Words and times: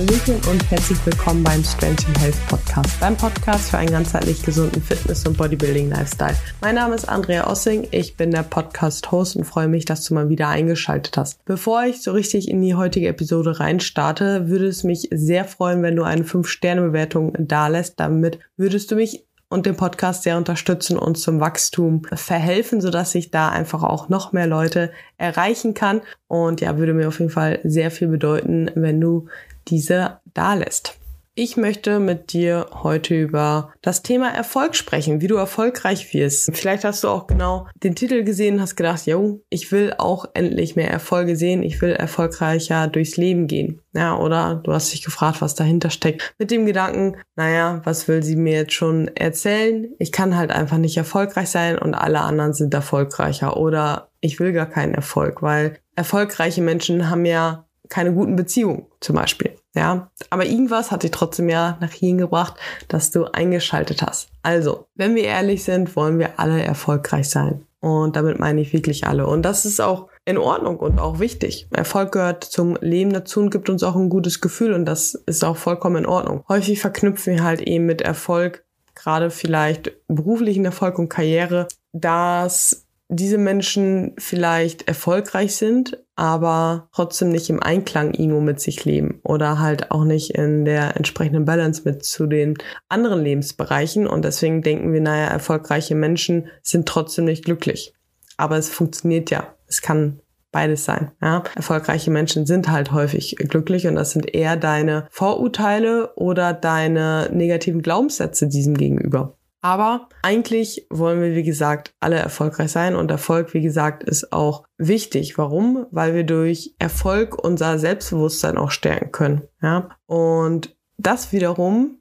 Hallöchen 0.00 0.36
und 0.50 0.70
herzlich 0.70 0.96
willkommen 1.04 1.44
beim 1.44 1.62
Strange 1.62 1.98
in 2.08 2.18
Health 2.18 2.48
Podcast, 2.48 2.98
beim 3.00 3.14
Podcast 3.18 3.70
für 3.70 3.76
einen 3.76 3.90
ganzheitlich 3.90 4.42
gesunden 4.42 4.80
Fitness- 4.80 5.26
und 5.26 5.36
Bodybuilding-Lifestyle. 5.36 6.34
Mein 6.62 6.76
Name 6.76 6.94
ist 6.94 7.06
Andrea 7.06 7.46
Ossing, 7.46 7.86
ich 7.90 8.16
bin 8.16 8.30
der 8.30 8.42
Podcast-Host 8.42 9.36
und 9.36 9.44
freue 9.44 9.68
mich, 9.68 9.84
dass 9.84 10.02
du 10.04 10.14
mal 10.14 10.30
wieder 10.30 10.48
eingeschaltet 10.48 11.18
hast. 11.18 11.44
Bevor 11.44 11.84
ich 11.84 12.02
so 12.02 12.12
richtig 12.12 12.48
in 12.48 12.62
die 12.62 12.74
heutige 12.74 13.08
Episode 13.08 13.60
reinstarte, 13.60 14.48
würde 14.48 14.68
es 14.68 14.84
mich 14.84 15.06
sehr 15.12 15.44
freuen, 15.44 15.82
wenn 15.82 15.96
du 15.96 16.02
eine 16.02 16.24
5-Sterne-Bewertung 16.24 17.34
da 17.38 17.68
lässt. 17.68 18.00
Damit 18.00 18.38
würdest 18.56 18.90
du 18.90 18.94
mich 18.94 19.26
und 19.50 19.66
den 19.66 19.76
Podcast 19.76 20.22
sehr 20.22 20.38
unterstützen 20.38 20.96
und 20.96 21.18
zum 21.18 21.40
Wachstum 21.40 22.02
verhelfen, 22.14 22.80
sodass 22.80 23.14
ich 23.16 23.32
da 23.32 23.50
einfach 23.50 23.82
auch 23.82 24.08
noch 24.08 24.32
mehr 24.32 24.46
Leute 24.46 24.92
erreichen 25.18 25.74
kann. 25.74 26.00
Und 26.28 26.62
ja, 26.62 26.78
würde 26.78 26.94
mir 26.94 27.08
auf 27.08 27.18
jeden 27.18 27.32
Fall 27.32 27.58
sehr 27.64 27.90
viel 27.90 28.08
bedeuten, 28.08 28.70
wenn 28.76 28.98
du 29.00 29.26
diese 29.70 30.20
da 30.34 30.54
lässt. 30.54 31.00
Ich 31.36 31.56
möchte 31.56 32.00
mit 32.00 32.32
dir 32.32 32.66
heute 32.82 33.14
über 33.14 33.72
das 33.82 34.02
Thema 34.02 34.28
Erfolg 34.28 34.74
sprechen, 34.74 35.20
wie 35.20 35.28
du 35.28 35.36
erfolgreich 35.36 36.12
wirst. 36.12 36.50
Vielleicht 36.54 36.84
hast 36.84 37.04
du 37.04 37.08
auch 37.08 37.28
genau 37.28 37.68
den 37.76 37.94
Titel 37.94 38.24
gesehen, 38.24 38.60
hast 38.60 38.74
gedacht, 38.76 39.06
jo, 39.06 39.40
ich 39.48 39.70
will 39.70 39.94
auch 39.96 40.26
endlich 40.34 40.74
mehr 40.74 40.90
Erfolge 40.90 41.36
sehen, 41.36 41.62
ich 41.62 41.80
will 41.80 41.92
erfolgreicher 41.92 42.88
durchs 42.88 43.16
Leben 43.16 43.46
gehen. 43.46 43.80
Ja, 43.94 44.18
oder 44.18 44.60
du 44.64 44.72
hast 44.72 44.92
dich 44.92 45.02
gefragt, 45.02 45.40
was 45.40 45.54
dahinter 45.54 45.88
steckt. 45.90 46.34
Mit 46.38 46.50
dem 46.50 46.66
Gedanken, 46.66 47.16
naja, 47.36 47.80
was 47.84 48.08
will 48.08 48.24
sie 48.24 48.36
mir 48.36 48.54
jetzt 48.54 48.74
schon 48.74 49.08
erzählen? 49.08 49.88
Ich 49.98 50.10
kann 50.10 50.36
halt 50.36 50.50
einfach 50.50 50.78
nicht 50.78 50.96
erfolgreich 50.96 51.48
sein 51.48 51.78
und 51.78 51.94
alle 51.94 52.20
anderen 52.20 52.54
sind 52.54 52.74
erfolgreicher. 52.74 53.56
Oder 53.56 54.10
ich 54.20 54.40
will 54.40 54.52
gar 54.52 54.66
keinen 54.66 54.94
Erfolg, 54.94 55.42
weil 55.42 55.78
erfolgreiche 55.94 56.60
Menschen 56.60 57.08
haben 57.08 57.24
ja 57.24 57.66
keine 57.88 58.12
guten 58.12 58.36
Beziehungen 58.36 58.86
zum 59.00 59.16
Beispiel. 59.16 59.54
Ja, 59.74 60.10
aber 60.30 60.46
irgendwas 60.46 60.90
hat 60.90 61.04
dich 61.04 61.12
trotzdem 61.12 61.48
ja 61.48 61.78
nach 61.80 61.92
hier 61.92 62.16
gebracht, 62.16 62.54
dass 62.88 63.10
du 63.12 63.26
eingeschaltet 63.26 64.02
hast. 64.02 64.28
Also, 64.42 64.86
wenn 64.96 65.14
wir 65.14 65.24
ehrlich 65.24 65.62
sind, 65.62 65.94
wollen 65.94 66.18
wir 66.18 66.40
alle 66.40 66.62
erfolgreich 66.62 67.30
sein. 67.30 67.64
Und 67.80 68.16
damit 68.16 68.38
meine 68.38 68.60
ich 68.60 68.72
wirklich 68.72 69.06
alle. 69.06 69.26
Und 69.26 69.42
das 69.42 69.64
ist 69.64 69.80
auch 69.80 70.08
in 70.24 70.38
Ordnung 70.38 70.76
und 70.78 70.98
auch 70.98 71.18
wichtig. 71.18 71.66
Erfolg 71.70 72.12
gehört 72.12 72.44
zum 72.44 72.76
Leben 72.80 73.12
dazu 73.12 73.40
und 73.40 73.50
gibt 73.50 73.70
uns 73.70 73.82
auch 73.82 73.96
ein 73.96 74.10
gutes 74.10 74.40
Gefühl 74.40 74.74
und 74.74 74.84
das 74.84 75.14
ist 75.14 75.44
auch 75.44 75.56
vollkommen 75.56 75.96
in 75.96 76.06
Ordnung. 76.06 76.44
Häufig 76.48 76.80
verknüpfen 76.80 77.34
wir 77.34 77.44
halt 77.44 77.62
eben 77.62 77.86
mit 77.86 78.02
Erfolg, 78.02 78.64
gerade 78.94 79.30
vielleicht 79.30 79.92
beruflichen 80.08 80.66
Erfolg 80.66 80.98
und 80.98 81.08
Karriere, 81.08 81.68
dass 81.92 82.86
diese 83.08 83.38
Menschen 83.38 84.14
vielleicht 84.18 84.86
erfolgreich 84.86 85.56
sind, 85.56 85.98
aber 86.20 86.90
trotzdem 86.92 87.30
nicht 87.30 87.48
im 87.48 87.62
Einklang 87.62 88.12
irgendwo 88.12 88.42
mit 88.42 88.60
sich 88.60 88.84
leben 88.84 89.20
oder 89.24 89.58
halt 89.58 89.90
auch 89.90 90.04
nicht 90.04 90.32
in 90.32 90.66
der 90.66 90.94
entsprechenden 90.98 91.46
Balance 91.46 91.80
mit 91.86 92.04
zu 92.04 92.26
den 92.26 92.58
anderen 92.90 93.24
Lebensbereichen. 93.24 94.06
Und 94.06 94.26
deswegen 94.26 94.60
denken 94.60 94.92
wir, 94.92 95.00
naja, 95.00 95.28
erfolgreiche 95.28 95.94
Menschen 95.94 96.48
sind 96.62 96.86
trotzdem 96.86 97.24
nicht 97.24 97.46
glücklich. 97.46 97.94
Aber 98.36 98.58
es 98.58 98.68
funktioniert 98.68 99.30
ja. 99.30 99.54
Es 99.66 99.80
kann 99.80 100.20
beides 100.52 100.84
sein. 100.84 101.10
Ja? 101.22 101.42
Erfolgreiche 101.54 102.10
Menschen 102.10 102.44
sind 102.44 102.70
halt 102.70 102.92
häufig 102.92 103.36
glücklich 103.36 103.86
und 103.86 103.94
das 103.94 104.10
sind 104.10 104.34
eher 104.34 104.56
deine 104.56 105.06
Vorurteile 105.10 106.14
oder 106.16 106.52
deine 106.52 107.30
negativen 107.32 107.80
Glaubenssätze 107.80 108.46
diesem 108.46 108.76
gegenüber. 108.76 109.38
Aber 109.62 110.08
eigentlich 110.22 110.86
wollen 110.90 111.20
wir, 111.20 111.34
wie 111.34 111.42
gesagt, 111.42 111.94
alle 112.00 112.16
erfolgreich 112.16 112.72
sein 112.72 112.96
und 112.96 113.10
Erfolg, 113.10 113.52
wie 113.52 113.60
gesagt, 113.60 114.02
ist 114.04 114.32
auch 114.32 114.64
wichtig. 114.78 115.36
Warum? 115.36 115.86
Weil 115.90 116.14
wir 116.14 116.24
durch 116.24 116.74
Erfolg 116.78 117.42
unser 117.42 117.78
Selbstbewusstsein 117.78 118.56
auch 118.56 118.70
stärken 118.70 119.12
können. 119.12 119.42
Ja? 119.60 119.90
Und 120.06 120.76
das 120.96 121.32
wiederum 121.32 121.98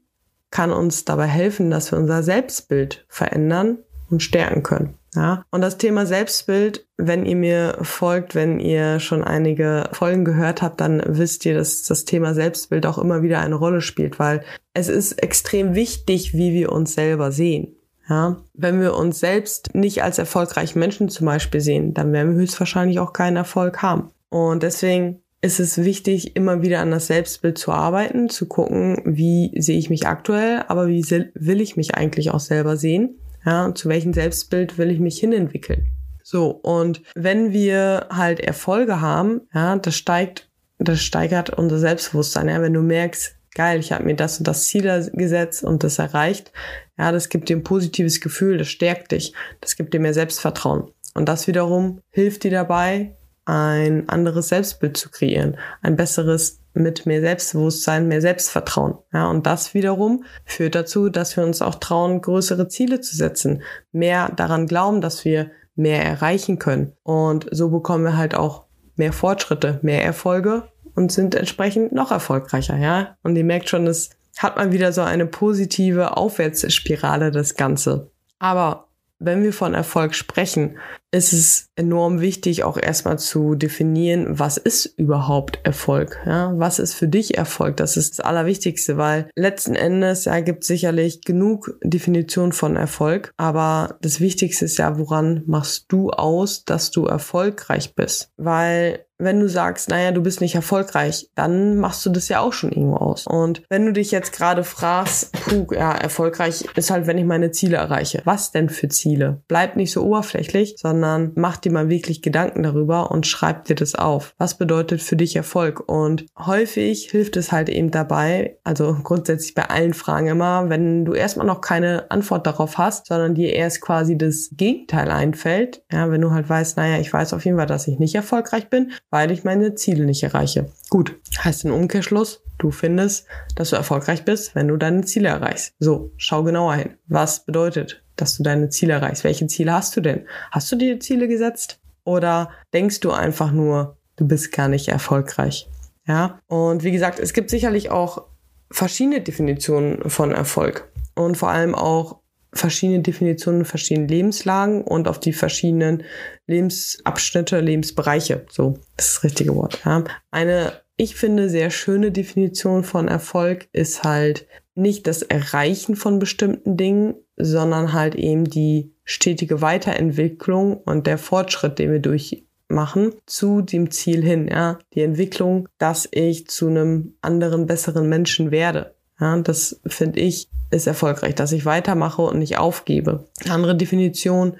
kann 0.51 0.71
uns 0.71 1.05
dabei 1.05 1.27
helfen, 1.27 1.69
dass 1.69 1.91
wir 1.91 1.99
unser 1.99 2.23
Selbstbild 2.23 3.05
verändern 3.07 3.79
und 4.09 4.23
stärken 4.23 4.63
können. 4.63 4.98
Ja, 5.15 5.43
und 5.49 5.61
das 5.61 5.77
Thema 5.77 6.05
Selbstbild, 6.05 6.85
wenn 6.97 7.25
ihr 7.25 7.35
mir 7.35 7.77
folgt, 7.81 8.35
wenn 8.35 8.59
ihr 8.59 8.99
schon 8.99 9.23
einige 9.23 9.89
Folgen 9.91 10.23
gehört 10.23 10.61
habt, 10.61 10.79
dann 10.81 11.01
wisst 11.05 11.45
ihr, 11.45 11.55
dass 11.55 11.83
das 11.83 12.05
Thema 12.05 12.33
Selbstbild 12.33 12.85
auch 12.85 12.99
immer 12.99 13.23
wieder 13.23 13.39
eine 13.39 13.55
Rolle 13.55 13.81
spielt, 13.81 14.19
weil 14.19 14.43
es 14.73 14.87
ist 14.87 15.13
extrem 15.23 15.73
wichtig, 15.73 16.33
wie 16.33 16.53
wir 16.53 16.71
uns 16.71 16.93
selber 16.93 17.31
sehen. 17.31 17.75
Ja, 18.07 18.37
wenn 18.53 18.81
wir 18.81 18.95
uns 18.95 19.19
selbst 19.19 19.75
nicht 19.75 20.03
als 20.03 20.17
erfolgreichen 20.17 20.79
Menschen 20.79 21.09
zum 21.09 21.25
Beispiel 21.27 21.61
sehen, 21.61 21.93
dann 21.93 22.11
werden 22.11 22.33
wir 22.33 22.41
höchstwahrscheinlich 22.41 22.99
auch 22.99 23.13
keinen 23.13 23.37
Erfolg 23.37 23.83
haben. 23.83 24.09
Und 24.29 24.63
deswegen 24.63 25.21
ist 25.41 25.59
es 25.59 25.77
wichtig, 25.77 26.35
immer 26.35 26.61
wieder 26.63 26.79
an 26.79 26.91
das 26.91 27.07
Selbstbild 27.07 27.57
zu 27.57 27.71
arbeiten, 27.71 28.29
zu 28.29 28.47
gucken, 28.47 29.01
wie 29.05 29.51
sehe 29.59 29.77
ich 29.77 29.89
mich 29.89 30.07
aktuell, 30.07 30.63
aber 30.67 30.87
wie 30.87 31.03
will 31.35 31.61
ich 31.61 31.77
mich 31.77 31.95
eigentlich 31.95 32.31
auch 32.31 32.39
selber 32.39 32.77
sehen 32.77 33.15
ja, 33.45 33.73
zu 33.73 33.89
welchem 33.89 34.13
Selbstbild 34.13 34.77
will 34.77 34.91
ich 34.91 34.99
mich 34.99 35.19
hinentwickeln? 35.19 35.87
So, 36.23 36.49
und 36.49 37.01
wenn 37.15 37.53
wir 37.53 38.07
halt 38.11 38.39
Erfolge 38.39 39.01
haben, 39.01 39.41
ja, 39.53 39.75
das 39.77 39.95
steigt, 39.95 40.49
das 40.77 41.01
steigert 41.01 41.49
unser 41.49 41.79
Selbstbewusstsein. 41.79 42.49
Ja, 42.49 42.61
wenn 42.61 42.73
du 42.73 42.81
merkst, 42.81 43.35
geil, 43.55 43.79
ich 43.79 43.91
habe 43.91 44.03
mir 44.03 44.15
das 44.15 44.37
und 44.37 44.47
das 44.47 44.65
Ziel 44.67 45.09
gesetzt 45.13 45.63
und 45.63 45.83
das 45.83 45.99
erreicht, 45.99 46.51
ja, 46.97 47.11
das 47.11 47.29
gibt 47.29 47.49
dir 47.49 47.57
ein 47.57 47.63
positives 47.63 48.21
Gefühl, 48.21 48.57
das 48.57 48.67
stärkt 48.67 49.11
dich, 49.11 49.33
das 49.61 49.75
gibt 49.75 49.93
dir 49.93 49.99
mehr 49.99 50.13
Selbstvertrauen. 50.13 50.91
Und 51.15 51.27
das 51.27 51.47
wiederum 51.47 52.01
hilft 52.11 52.43
dir 52.43 52.51
dabei, 52.51 53.15
ein 53.45 54.07
anderes 54.09 54.49
Selbstbild 54.49 54.95
zu 54.95 55.09
kreieren, 55.09 55.57
ein 55.81 55.95
besseres 55.95 56.58
mit 56.73 57.05
mehr 57.05 57.21
Selbstbewusstsein, 57.21 58.07
mehr 58.07 58.21
Selbstvertrauen. 58.21 58.97
Ja, 59.13 59.29
und 59.29 59.45
das 59.45 59.73
wiederum 59.73 60.23
führt 60.45 60.75
dazu, 60.75 61.09
dass 61.09 61.35
wir 61.35 61.43
uns 61.43 61.61
auch 61.61 61.75
trauen, 61.75 62.21
größere 62.21 62.67
Ziele 62.67 63.01
zu 63.01 63.15
setzen, 63.15 63.63
mehr 63.91 64.29
daran 64.29 64.67
glauben, 64.67 65.01
dass 65.01 65.25
wir 65.25 65.51
mehr 65.75 66.03
erreichen 66.03 66.59
können. 66.59 66.93
Und 67.03 67.47
so 67.51 67.69
bekommen 67.69 68.03
wir 68.03 68.17
halt 68.17 68.35
auch 68.35 68.65
mehr 68.95 69.13
Fortschritte, 69.13 69.79
mehr 69.81 70.03
Erfolge 70.03 70.69
und 70.95 71.11
sind 71.11 71.35
entsprechend 71.35 71.93
noch 71.93 72.11
erfolgreicher, 72.11 72.77
ja. 72.77 73.15
Und 73.23 73.35
ihr 73.35 73.45
merkt 73.45 73.69
schon, 73.69 73.87
es 73.87 74.09
hat 74.37 74.57
man 74.57 74.71
wieder 74.71 74.91
so 74.91 75.01
eine 75.01 75.25
positive 75.25 76.17
Aufwärtsspirale, 76.17 77.31
das 77.31 77.55
Ganze. 77.55 78.11
Aber 78.39 78.89
wenn 79.19 79.43
wir 79.43 79.53
von 79.53 79.73
Erfolg 79.73 80.15
sprechen, 80.15 80.77
ist 81.11 81.33
es 81.33 81.69
enorm 81.75 82.21
wichtig, 82.21 82.63
auch 82.63 82.77
erstmal 82.77 83.17
zu 83.17 83.55
definieren, 83.55 84.39
was 84.39 84.57
ist 84.57 84.85
überhaupt 84.85 85.59
Erfolg? 85.63 86.19
Ja, 86.25 86.53
was 86.55 86.79
ist 86.79 86.93
für 86.93 87.07
dich 87.07 87.37
Erfolg? 87.37 87.77
Das 87.77 87.97
ist 87.97 88.19
das 88.19 88.25
Allerwichtigste, 88.25 88.97
weil 88.97 89.29
letzten 89.35 89.75
Endes 89.75 90.25
ja, 90.25 90.39
gibt 90.41 90.63
sicherlich 90.63 91.21
genug 91.21 91.77
Definition 91.83 92.51
von 92.51 92.75
Erfolg, 92.75 93.33
aber 93.37 93.97
das 94.01 94.19
Wichtigste 94.19 94.65
ist 94.65 94.77
ja, 94.77 94.97
woran 94.97 95.43
machst 95.45 95.85
du 95.89 96.11
aus, 96.11 96.63
dass 96.65 96.91
du 96.91 97.05
erfolgreich 97.05 97.95
bist? 97.95 98.31
Weil 98.37 99.05
wenn 99.19 99.39
du 99.41 99.49
sagst, 99.49 99.89
naja, 99.89 100.11
du 100.11 100.23
bist 100.23 100.39
nicht 100.39 100.55
erfolgreich, 100.55 101.29
dann 101.35 101.77
machst 101.77 102.05
du 102.05 102.09
das 102.09 102.29
ja 102.29 102.39
auch 102.39 102.53
schon 102.53 102.71
irgendwo 102.71 102.95
aus. 102.95 103.27
Und 103.27 103.63
wenn 103.69 103.85
du 103.85 103.91
dich 103.91 104.11
jetzt 104.11 104.31
gerade 104.31 104.63
fragst, 104.63 105.33
puh, 105.33 105.67
ja, 105.73 105.91
erfolgreich 105.91 106.63
ist 106.75 106.89
halt, 106.89 107.05
wenn 107.05 107.17
ich 107.17 107.25
meine 107.25 107.51
Ziele 107.51 107.77
erreiche. 107.77 108.21
Was 108.23 108.51
denn 108.51 108.69
für 108.69 108.87
Ziele? 108.87 109.41
Bleib 109.49 109.75
nicht 109.75 109.91
so 109.91 110.03
oberflächlich, 110.03 110.75
sondern 110.77 110.98
mach 111.35 111.57
dir 111.57 111.71
mal 111.71 111.89
wirklich 111.89 112.21
Gedanken 112.21 112.63
darüber 112.63 113.11
und 113.11 113.27
schreib 113.27 113.65
dir 113.65 113.75
das 113.75 113.95
auf. 113.95 114.33
Was 114.37 114.57
bedeutet 114.57 115.01
für 115.01 115.15
dich 115.15 115.35
Erfolg? 115.35 115.87
Und 115.87 116.25
häufig 116.37 117.09
hilft 117.09 117.37
es 117.37 117.51
halt 117.51 117.69
eben 117.69 117.91
dabei, 117.91 118.57
also 118.63 118.95
grundsätzlich 119.03 119.53
bei 119.53 119.69
allen 119.69 119.93
Fragen 119.93 120.27
immer, 120.27 120.69
wenn 120.69 121.05
du 121.05 121.13
erstmal 121.13 121.47
noch 121.47 121.61
keine 121.61 122.09
Antwort 122.11 122.47
darauf 122.47 122.77
hast, 122.77 123.07
sondern 123.07 123.35
dir 123.35 123.53
erst 123.53 123.81
quasi 123.81 124.17
das 124.17 124.49
Gegenteil 124.53 125.11
einfällt, 125.11 125.83
ja, 125.91 126.09
wenn 126.11 126.21
du 126.21 126.31
halt 126.31 126.49
weißt, 126.49 126.77
naja, 126.77 126.99
ich 126.99 127.11
weiß 127.11 127.33
auf 127.33 127.45
jeden 127.45 127.57
Fall, 127.57 127.67
dass 127.67 127.87
ich 127.87 127.99
nicht 127.99 128.15
erfolgreich 128.15 128.69
bin, 128.69 128.91
weil 129.09 129.31
ich 129.31 129.43
meine 129.43 129.75
Ziele 129.75 130.05
nicht 130.05 130.23
erreiche. 130.23 130.71
Gut, 130.89 131.15
heißt 131.43 131.65
im 131.65 131.73
Umkehrschluss, 131.73 132.41
du 132.57 132.71
findest, 132.71 133.25
dass 133.55 133.71
du 133.71 133.75
erfolgreich 133.75 134.25
bist, 134.25 134.55
wenn 134.55 134.67
du 134.67 134.77
deine 134.77 135.01
Ziele 135.01 135.29
erreichst. 135.29 135.73
So, 135.79 136.11
schau 136.17 136.43
genauer 136.43 136.75
hin. 136.75 136.95
Was 137.07 137.45
bedeutet, 137.45 138.03
dass 138.21 138.37
du 138.37 138.43
deine 138.43 138.69
Ziele 138.69 138.93
erreichst? 138.93 139.23
Welche 139.23 139.47
Ziele 139.47 139.73
hast 139.73 139.95
du 139.95 140.01
denn? 140.01 140.27
Hast 140.51 140.71
du 140.71 140.75
dir 140.75 140.99
Ziele 140.99 141.27
gesetzt? 141.27 141.79
Oder 142.03 142.49
denkst 142.73 143.01
du 143.01 143.11
einfach 143.11 143.51
nur, 143.51 143.97
du 144.15 144.27
bist 144.27 144.51
gar 144.51 144.67
nicht 144.67 144.87
erfolgreich? 144.87 145.69
Ja, 146.07 146.39
und 146.47 146.83
wie 146.83 146.91
gesagt, 146.91 147.19
es 147.19 147.33
gibt 147.33 147.49
sicherlich 147.49 147.91
auch 147.91 148.25
verschiedene 148.71 149.21
Definitionen 149.21 150.09
von 150.09 150.31
Erfolg 150.31 150.91
und 151.15 151.37
vor 151.37 151.49
allem 151.49 151.75
auch 151.75 152.19
verschiedene 152.51 153.01
Definitionen, 153.01 153.65
verschiedene 153.65 154.07
Lebenslagen 154.07 154.83
und 154.83 155.07
auf 155.07 155.19
die 155.19 155.33
verschiedenen 155.33 156.03
Lebensabschnitte, 156.47 157.59
Lebensbereiche. 157.59 158.45
So, 158.49 158.79
das 158.97 159.07
ist 159.07 159.15
das 159.17 159.23
richtige 159.23 159.55
Wort. 159.55 159.79
Ja. 159.85 160.03
Eine, 160.31 160.73
ich 160.97 161.15
finde, 161.15 161.49
sehr 161.49 161.69
schöne 161.69 162.11
Definition 162.11 162.83
von 162.83 163.07
Erfolg 163.07 163.67
ist 163.71 164.03
halt 164.03 164.47
nicht 164.73 165.05
das 165.07 165.21
Erreichen 165.21 165.95
von 165.95 166.19
bestimmten 166.19 166.75
Dingen, 166.75 167.15
sondern 167.39 167.93
halt 167.93 168.15
eben 168.15 168.45
die 168.45 168.93
stetige 169.03 169.61
Weiterentwicklung 169.61 170.77
und 170.77 171.07
der 171.07 171.17
Fortschritt, 171.17 171.79
den 171.79 171.91
wir 171.91 171.99
durch 171.99 172.43
machen 172.67 173.13
zu 173.25 173.61
dem 173.61 173.89
Ziel 173.89 174.23
hin, 174.23 174.47
ja, 174.47 174.77
die 174.93 175.01
Entwicklung, 175.01 175.67
dass 175.79 176.07
ich 176.11 176.47
zu 176.47 176.67
einem 176.67 177.15
anderen, 177.21 177.65
besseren 177.65 178.07
Menschen 178.07 178.51
werde. 178.51 178.93
Ja, 179.19 179.37
das 179.41 179.81
finde 179.87 180.19
ich 180.19 180.49
ist 180.71 180.87
erfolgreich, 180.87 181.35
dass 181.35 181.51
ich 181.51 181.65
weitermache 181.65 182.21
und 182.21 182.39
nicht 182.39 182.57
aufgebe. 182.57 183.27
Eine 183.43 183.53
andere 183.53 183.75
Definition 183.75 184.57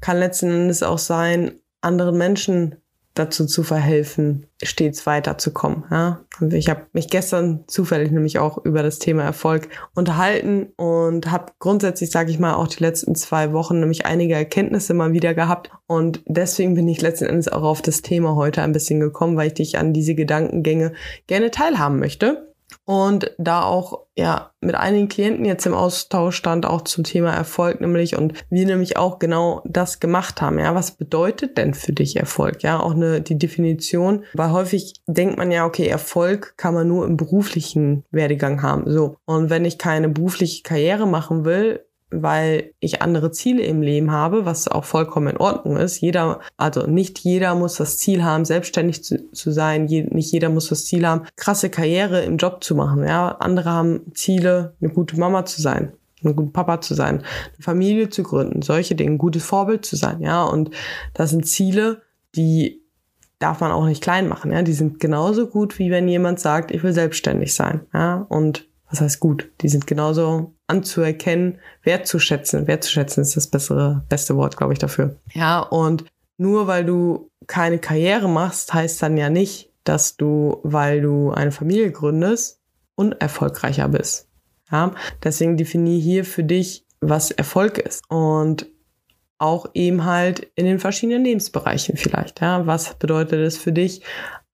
kann 0.00 0.18
letzten 0.18 0.50
Endes 0.50 0.82
auch 0.82 0.98
sein, 0.98 1.52
anderen 1.80 2.18
Menschen 2.18 2.76
dazu 3.18 3.46
zu 3.46 3.62
verhelfen, 3.62 4.46
stets 4.62 5.06
weiterzukommen. 5.06 5.84
Ja? 5.90 6.20
Und 6.40 6.54
ich 6.54 6.68
habe 6.68 6.86
mich 6.92 7.08
gestern 7.08 7.64
zufällig 7.66 8.10
nämlich 8.10 8.38
auch 8.38 8.64
über 8.64 8.82
das 8.82 8.98
Thema 8.98 9.22
Erfolg 9.24 9.68
unterhalten 9.94 10.68
und 10.76 11.30
habe 11.30 11.52
grundsätzlich, 11.58 12.10
sage 12.10 12.30
ich 12.30 12.38
mal, 12.38 12.54
auch 12.54 12.68
die 12.68 12.82
letzten 12.82 13.14
zwei 13.14 13.52
Wochen 13.52 13.80
nämlich 13.80 14.06
einige 14.06 14.34
Erkenntnisse 14.34 14.94
mal 14.94 15.12
wieder 15.12 15.34
gehabt. 15.34 15.70
Und 15.86 16.22
deswegen 16.26 16.74
bin 16.74 16.88
ich 16.88 17.00
letzten 17.00 17.26
Endes 17.26 17.48
auch 17.48 17.62
auf 17.62 17.82
das 17.82 18.02
Thema 18.02 18.36
heute 18.36 18.62
ein 18.62 18.72
bisschen 18.72 19.00
gekommen, 19.00 19.36
weil 19.36 19.48
ich 19.48 19.54
dich 19.54 19.78
an 19.78 19.92
diese 19.92 20.14
Gedankengänge 20.14 20.92
gerne 21.26 21.50
teilhaben 21.50 21.98
möchte 21.98 22.46
und 22.84 23.34
da 23.38 23.62
auch 23.62 24.06
ja 24.16 24.50
mit 24.60 24.74
einigen 24.74 25.08
Klienten 25.08 25.44
jetzt 25.44 25.66
im 25.66 25.74
Austausch 25.74 26.36
stand 26.36 26.66
auch 26.66 26.82
zum 26.82 27.04
Thema 27.04 27.32
Erfolg 27.32 27.80
nämlich 27.80 28.16
und 28.16 28.34
wir 28.50 28.66
nämlich 28.66 28.96
auch 28.96 29.18
genau 29.18 29.62
das 29.64 30.00
gemacht 30.00 30.40
haben. 30.40 30.58
Ja, 30.58 30.74
was 30.74 30.92
bedeutet 30.92 31.58
denn 31.58 31.74
für 31.74 31.92
dich 31.92 32.16
Erfolg? 32.16 32.62
Ja, 32.62 32.80
auch 32.80 32.94
eine 32.94 33.20
die 33.20 33.38
Definition, 33.38 34.24
weil 34.34 34.52
häufig 34.52 34.94
denkt 35.06 35.36
man 35.36 35.50
ja, 35.50 35.64
okay, 35.66 35.86
Erfolg 35.86 36.54
kann 36.56 36.74
man 36.74 36.88
nur 36.88 37.04
im 37.04 37.16
beruflichen 37.16 38.04
Werdegang 38.10 38.62
haben. 38.62 38.90
So 38.90 39.16
und 39.24 39.50
wenn 39.50 39.64
ich 39.64 39.78
keine 39.78 40.08
berufliche 40.08 40.62
Karriere 40.62 41.06
machen 41.06 41.44
will, 41.44 41.85
weil 42.10 42.72
ich 42.78 43.02
andere 43.02 43.32
Ziele 43.32 43.62
im 43.62 43.82
Leben 43.82 44.12
habe, 44.12 44.44
was 44.44 44.68
auch 44.68 44.84
vollkommen 44.84 45.28
in 45.28 45.36
Ordnung 45.38 45.76
ist. 45.76 46.00
Jeder, 46.00 46.40
also 46.56 46.86
nicht 46.86 47.18
jeder 47.18 47.54
muss 47.54 47.76
das 47.76 47.98
Ziel 47.98 48.22
haben, 48.22 48.44
selbstständig 48.44 49.02
zu, 49.02 49.30
zu 49.32 49.50
sein. 49.50 49.88
Je, 49.88 50.04
nicht 50.04 50.32
jeder 50.32 50.48
muss 50.48 50.68
das 50.68 50.86
Ziel 50.86 51.06
haben, 51.06 51.26
krasse 51.36 51.68
Karriere 51.68 52.22
im 52.22 52.36
Job 52.36 52.62
zu 52.62 52.74
machen. 52.74 53.04
Ja, 53.04 53.28
andere 53.40 53.70
haben 53.70 54.12
Ziele, 54.14 54.74
eine 54.80 54.92
gute 54.92 55.18
Mama 55.18 55.44
zu 55.44 55.60
sein, 55.60 55.92
ein 56.24 56.36
guter 56.36 56.52
Papa 56.52 56.80
zu 56.80 56.94
sein, 56.94 57.18
eine 57.18 57.62
Familie 57.62 58.08
zu 58.08 58.22
gründen, 58.22 58.62
solche 58.62 58.94
Dinge, 58.94 59.12
ein 59.12 59.18
gutes 59.18 59.44
Vorbild 59.44 59.84
zu 59.84 59.96
sein. 59.96 60.20
Ja, 60.20 60.44
und 60.44 60.70
das 61.12 61.30
sind 61.30 61.46
Ziele, 61.46 62.02
die 62.36 62.82
darf 63.40 63.60
man 63.60 63.72
auch 63.72 63.84
nicht 63.84 64.02
klein 64.02 64.28
machen. 64.28 64.52
Ja, 64.52 64.62
die 64.62 64.72
sind 64.72 65.00
genauso 65.00 65.48
gut, 65.48 65.78
wie 65.78 65.90
wenn 65.90 66.08
jemand 66.08 66.38
sagt, 66.38 66.70
ich 66.70 66.82
will 66.82 66.92
selbstständig 66.92 67.54
sein. 67.54 67.80
Ja, 67.92 68.24
und 68.28 68.68
was 68.88 69.00
heißt 69.00 69.20
gut? 69.20 69.50
Die 69.60 69.68
sind 69.68 69.86
genauso 69.86 70.54
anzuerkennen, 70.66 71.58
wertzuschätzen. 71.82 72.66
Wertzuschätzen 72.66 73.22
ist 73.22 73.36
das 73.36 73.48
bessere, 73.48 74.04
beste 74.08 74.36
Wort, 74.36 74.56
glaube 74.56 74.72
ich, 74.72 74.78
dafür. 74.78 75.16
Ja, 75.32 75.60
und 75.60 76.04
nur 76.38 76.66
weil 76.66 76.84
du 76.84 77.30
keine 77.46 77.78
Karriere 77.78 78.28
machst, 78.28 78.74
heißt 78.74 79.02
dann 79.02 79.16
ja 79.16 79.30
nicht, 79.30 79.70
dass 79.84 80.16
du, 80.16 80.60
weil 80.62 81.00
du 81.00 81.30
eine 81.30 81.52
Familie 81.52 81.90
gründest, 81.90 82.60
unerfolgreicher 82.96 83.88
bist. 83.88 84.28
Ja, 84.70 84.94
deswegen 85.22 85.56
definiere 85.56 86.00
hier 86.00 86.24
für 86.24 86.44
dich, 86.44 86.84
was 87.00 87.30
Erfolg 87.30 87.78
ist. 87.78 88.02
Und 88.08 88.66
auch 89.38 89.66
eben 89.74 90.04
halt 90.04 90.50
in 90.54 90.64
den 90.64 90.78
verschiedenen 90.78 91.24
Lebensbereichen 91.24 91.96
vielleicht. 91.96 92.40
Ja, 92.40 92.66
was 92.66 92.94
bedeutet 92.94 93.40
es 93.40 93.58
für 93.58 93.72
dich, 93.72 94.02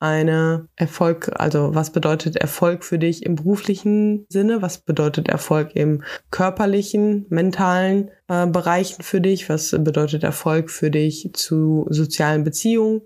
eine 0.02 0.68
Erfolg, 0.74 1.30
also 1.40 1.76
was 1.76 1.90
bedeutet 1.90 2.34
Erfolg 2.36 2.84
für 2.84 2.98
dich 2.98 3.24
im 3.24 3.36
beruflichen 3.36 4.26
Sinne? 4.28 4.60
Was 4.60 4.78
bedeutet 4.78 5.28
Erfolg 5.28 5.76
im 5.76 6.02
körperlichen, 6.32 7.26
mentalen 7.28 8.10
äh, 8.26 8.48
Bereichen 8.48 9.04
für 9.04 9.20
dich? 9.20 9.48
Was 9.48 9.70
bedeutet 9.70 10.24
Erfolg 10.24 10.70
für 10.70 10.90
dich 10.90 11.30
zu 11.34 11.86
sozialen 11.88 12.42
Beziehungen? 12.42 13.02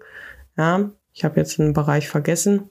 Ja, 0.56 0.90
ich 1.12 1.22
habe 1.24 1.38
jetzt 1.38 1.60
einen 1.60 1.74
Bereich 1.74 2.08
vergessen, 2.08 2.70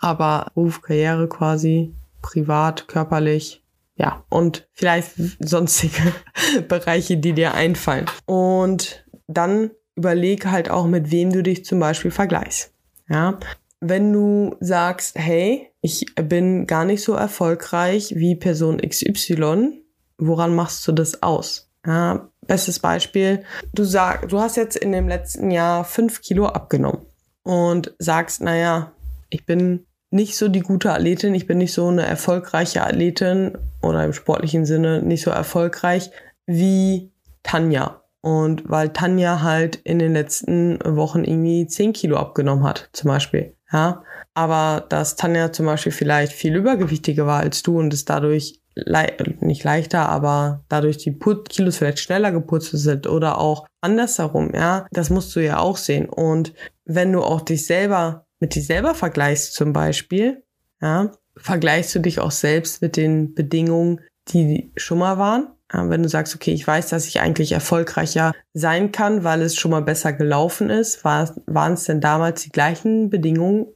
aber 0.00 0.50
Beruf, 0.54 0.82
Karriere 0.82 1.28
quasi, 1.28 1.94
privat, 2.22 2.88
körperlich, 2.88 3.62
ja, 3.94 4.24
und 4.28 4.68
vielleicht 4.72 5.12
sonstige 5.38 6.12
Bereiche, 6.68 7.16
die 7.16 7.32
dir 7.32 7.54
einfallen. 7.54 8.06
Und 8.24 9.06
dann 9.28 9.70
überleg 9.94 10.46
halt 10.46 10.68
auch, 10.68 10.88
mit 10.88 11.12
wem 11.12 11.32
du 11.32 11.44
dich 11.44 11.64
zum 11.64 11.78
Beispiel 11.78 12.10
vergleichst. 12.10 12.72
Ja, 13.08 13.38
wenn 13.80 14.12
du 14.12 14.56
sagst, 14.60 15.16
hey, 15.18 15.70
ich 15.80 16.06
bin 16.16 16.66
gar 16.66 16.84
nicht 16.84 17.02
so 17.02 17.14
erfolgreich 17.14 18.14
wie 18.16 18.34
Person 18.34 18.78
XY, 18.78 19.82
woran 20.18 20.54
machst 20.54 20.86
du 20.88 20.92
das 20.92 21.22
aus? 21.22 21.70
Ja, 21.86 22.28
bestes 22.46 22.80
Beispiel, 22.80 23.44
du 23.72 23.84
sag, 23.84 24.28
du 24.28 24.40
hast 24.40 24.56
jetzt 24.56 24.76
in 24.76 24.92
dem 24.92 25.08
letzten 25.08 25.50
Jahr 25.50 25.84
fünf 25.84 26.20
Kilo 26.20 26.46
abgenommen 26.46 27.06
und 27.42 27.94
sagst, 27.98 28.40
naja, 28.40 28.92
ich 29.30 29.46
bin 29.46 29.86
nicht 30.10 30.36
so 30.36 30.48
die 30.48 30.60
gute 30.60 30.92
Athletin, 30.92 31.34
ich 31.34 31.46
bin 31.46 31.58
nicht 31.58 31.72
so 31.72 31.86
eine 31.86 32.06
erfolgreiche 32.06 32.82
Athletin 32.82 33.56
oder 33.82 34.04
im 34.04 34.12
sportlichen 34.12 34.64
Sinne 34.64 35.02
nicht 35.02 35.22
so 35.22 35.30
erfolgreich 35.30 36.10
wie 36.46 37.12
Tanja. 37.42 38.02
Und 38.26 38.68
weil 38.68 38.88
Tanja 38.88 39.42
halt 39.42 39.76
in 39.84 40.00
den 40.00 40.12
letzten 40.12 40.80
Wochen 40.84 41.22
irgendwie 41.22 41.68
10 41.68 41.92
Kilo 41.92 42.16
abgenommen 42.16 42.64
hat, 42.64 42.90
zum 42.92 43.06
Beispiel. 43.06 43.54
Ja. 43.72 44.02
Aber 44.34 44.84
dass 44.88 45.14
Tanja 45.14 45.52
zum 45.52 45.66
Beispiel 45.66 45.92
vielleicht 45.92 46.32
viel 46.32 46.56
übergewichtiger 46.56 47.24
war 47.28 47.38
als 47.38 47.62
du 47.62 47.78
und 47.78 47.94
es 47.94 48.04
dadurch 48.04 48.60
le 48.74 49.06
nicht 49.38 49.62
leichter, 49.62 50.08
aber 50.08 50.64
dadurch 50.68 50.98
die 50.98 51.12
Put 51.12 51.48
Kilos 51.48 51.76
vielleicht 51.76 52.00
schneller 52.00 52.32
geputzt 52.32 52.72
sind 52.72 53.06
oder 53.06 53.38
auch 53.38 53.64
andersherum, 53.80 54.50
ja, 54.52 54.88
das 54.90 55.08
musst 55.08 55.36
du 55.36 55.40
ja 55.40 55.60
auch 55.60 55.76
sehen. 55.76 56.08
Und 56.08 56.52
wenn 56.84 57.12
du 57.12 57.22
auch 57.22 57.42
dich 57.42 57.64
selber 57.64 58.26
mit 58.40 58.56
dir 58.56 58.62
selber 58.62 58.96
vergleichst 58.96 59.54
zum 59.54 59.72
Beispiel, 59.72 60.42
ja, 60.82 61.12
vergleichst 61.36 61.94
du 61.94 62.00
dich 62.00 62.18
auch 62.18 62.32
selbst 62.32 62.82
mit 62.82 62.96
den 62.96 63.34
Bedingungen, 63.34 64.00
die 64.32 64.72
schon 64.76 64.98
mal 64.98 65.16
waren 65.16 65.52
wenn 65.72 66.02
du 66.02 66.08
sagst, 66.08 66.34
okay, 66.34 66.52
ich 66.52 66.66
weiß, 66.66 66.88
dass 66.88 67.06
ich 67.06 67.20
eigentlich 67.20 67.52
erfolgreicher 67.52 68.32
sein 68.54 68.92
kann, 68.92 69.24
weil 69.24 69.42
es 69.42 69.56
schon 69.56 69.72
mal 69.72 69.82
besser 69.82 70.12
gelaufen 70.12 70.70
ist, 70.70 71.04
war, 71.04 71.34
waren 71.46 71.72
es 71.72 71.84
denn 71.84 72.00
damals 72.00 72.42
die 72.42 72.50
gleichen 72.50 73.10
Bedingungen? 73.10 73.66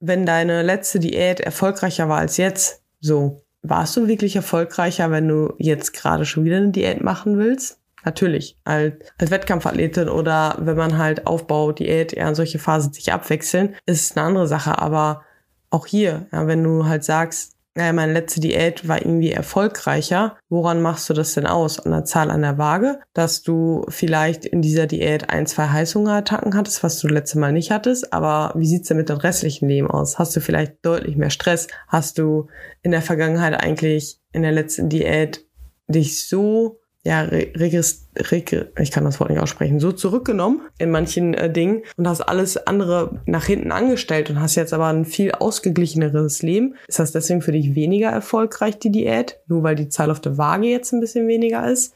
Wenn 0.00 0.26
deine 0.26 0.62
letzte 0.62 1.00
Diät 1.00 1.40
erfolgreicher 1.40 2.08
war 2.08 2.18
als 2.18 2.36
jetzt, 2.36 2.82
so, 3.00 3.42
warst 3.62 3.96
du 3.96 4.06
wirklich 4.06 4.36
erfolgreicher, 4.36 5.10
wenn 5.10 5.26
du 5.26 5.54
jetzt 5.58 5.92
gerade 5.92 6.24
schon 6.24 6.44
wieder 6.44 6.58
eine 6.58 6.70
Diät 6.70 7.02
machen 7.02 7.38
willst? 7.38 7.78
Natürlich, 8.04 8.56
als, 8.64 8.94
als 9.18 9.30
Wettkampfathletin 9.30 10.08
oder 10.08 10.56
wenn 10.60 10.76
man 10.76 10.98
halt 10.98 11.26
Aufbau, 11.26 11.72
Diät, 11.72 12.16
ja, 12.16 12.34
solche 12.34 12.58
Phasen 12.58 12.92
sich 12.92 13.12
abwechseln, 13.12 13.74
ist 13.86 14.10
es 14.10 14.16
eine 14.16 14.26
andere 14.26 14.46
Sache. 14.46 14.78
Aber 14.78 15.22
auch 15.70 15.86
hier, 15.86 16.26
ja, 16.32 16.46
wenn 16.46 16.62
du 16.62 16.86
halt 16.86 17.04
sagst, 17.04 17.57
naja, 17.78 17.92
meine 17.92 18.12
letzte 18.12 18.40
Diät 18.40 18.88
war 18.88 19.00
irgendwie 19.00 19.30
erfolgreicher. 19.30 20.36
Woran 20.48 20.82
machst 20.82 21.08
du 21.08 21.14
das 21.14 21.34
denn 21.34 21.46
aus? 21.46 21.78
An 21.78 21.92
der 21.92 22.04
Zahl 22.04 22.28
an 22.28 22.42
der 22.42 22.58
Waage? 22.58 22.98
Dass 23.12 23.44
du 23.44 23.84
vielleicht 23.88 24.44
in 24.44 24.62
dieser 24.62 24.88
Diät 24.88 25.30
ein, 25.30 25.46
zwei 25.46 25.68
Heißhungerattacken 25.68 26.56
hattest, 26.56 26.82
was 26.82 26.98
du 26.98 27.06
letzte 27.06 27.38
Mal 27.38 27.52
nicht 27.52 27.70
hattest. 27.70 28.12
Aber 28.12 28.52
wie 28.56 28.66
sieht's 28.66 28.88
denn 28.88 28.96
mit 28.96 29.08
dem 29.08 29.18
restlichen 29.18 29.68
Leben 29.68 29.88
aus? 29.88 30.18
Hast 30.18 30.34
du 30.34 30.40
vielleicht 30.40 30.84
deutlich 30.84 31.14
mehr 31.14 31.30
Stress? 31.30 31.68
Hast 31.86 32.18
du 32.18 32.48
in 32.82 32.90
der 32.90 33.00
Vergangenheit 33.00 33.54
eigentlich 33.54 34.18
in 34.32 34.42
der 34.42 34.50
letzten 34.50 34.88
Diät 34.88 35.46
dich 35.86 36.26
so 36.26 36.80
ja, 37.08 37.22
regist, 37.22 38.10
reg, 38.30 38.70
ich 38.78 38.90
kann 38.90 39.04
das 39.04 39.18
Wort 39.18 39.30
nicht 39.30 39.40
aussprechen, 39.40 39.80
so 39.80 39.92
zurückgenommen 39.92 40.60
in 40.76 40.90
manchen 40.90 41.32
äh, 41.32 41.50
Dingen 41.50 41.82
und 41.96 42.06
hast 42.06 42.20
alles 42.20 42.58
andere 42.66 43.22
nach 43.24 43.46
hinten 43.46 43.72
angestellt 43.72 44.28
und 44.28 44.42
hast 44.42 44.56
jetzt 44.56 44.74
aber 44.74 44.88
ein 44.88 45.06
viel 45.06 45.32
ausgeglicheneres 45.32 46.42
Leben. 46.42 46.74
Ist 46.86 46.98
das 46.98 47.12
deswegen 47.12 47.40
für 47.40 47.52
dich 47.52 47.74
weniger 47.74 48.10
erfolgreich, 48.10 48.78
die 48.78 48.92
Diät? 48.92 49.38
Nur 49.46 49.62
weil 49.62 49.74
die 49.74 49.88
Zahl 49.88 50.10
auf 50.10 50.20
der 50.20 50.36
Waage 50.36 50.66
jetzt 50.66 50.92
ein 50.92 51.00
bisschen 51.00 51.26
weniger 51.28 51.66
ist? 51.66 51.94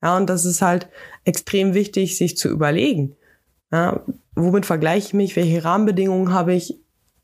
Ja, 0.00 0.16
und 0.16 0.30
das 0.30 0.44
ist 0.44 0.62
halt 0.62 0.86
extrem 1.24 1.74
wichtig, 1.74 2.16
sich 2.16 2.36
zu 2.36 2.48
überlegen. 2.48 3.16
Ja, 3.72 4.04
womit 4.36 4.66
vergleiche 4.66 5.08
ich 5.08 5.14
mich? 5.14 5.34
Welche 5.34 5.64
Rahmenbedingungen 5.64 6.32
habe 6.32 6.54
ich? 6.54 6.78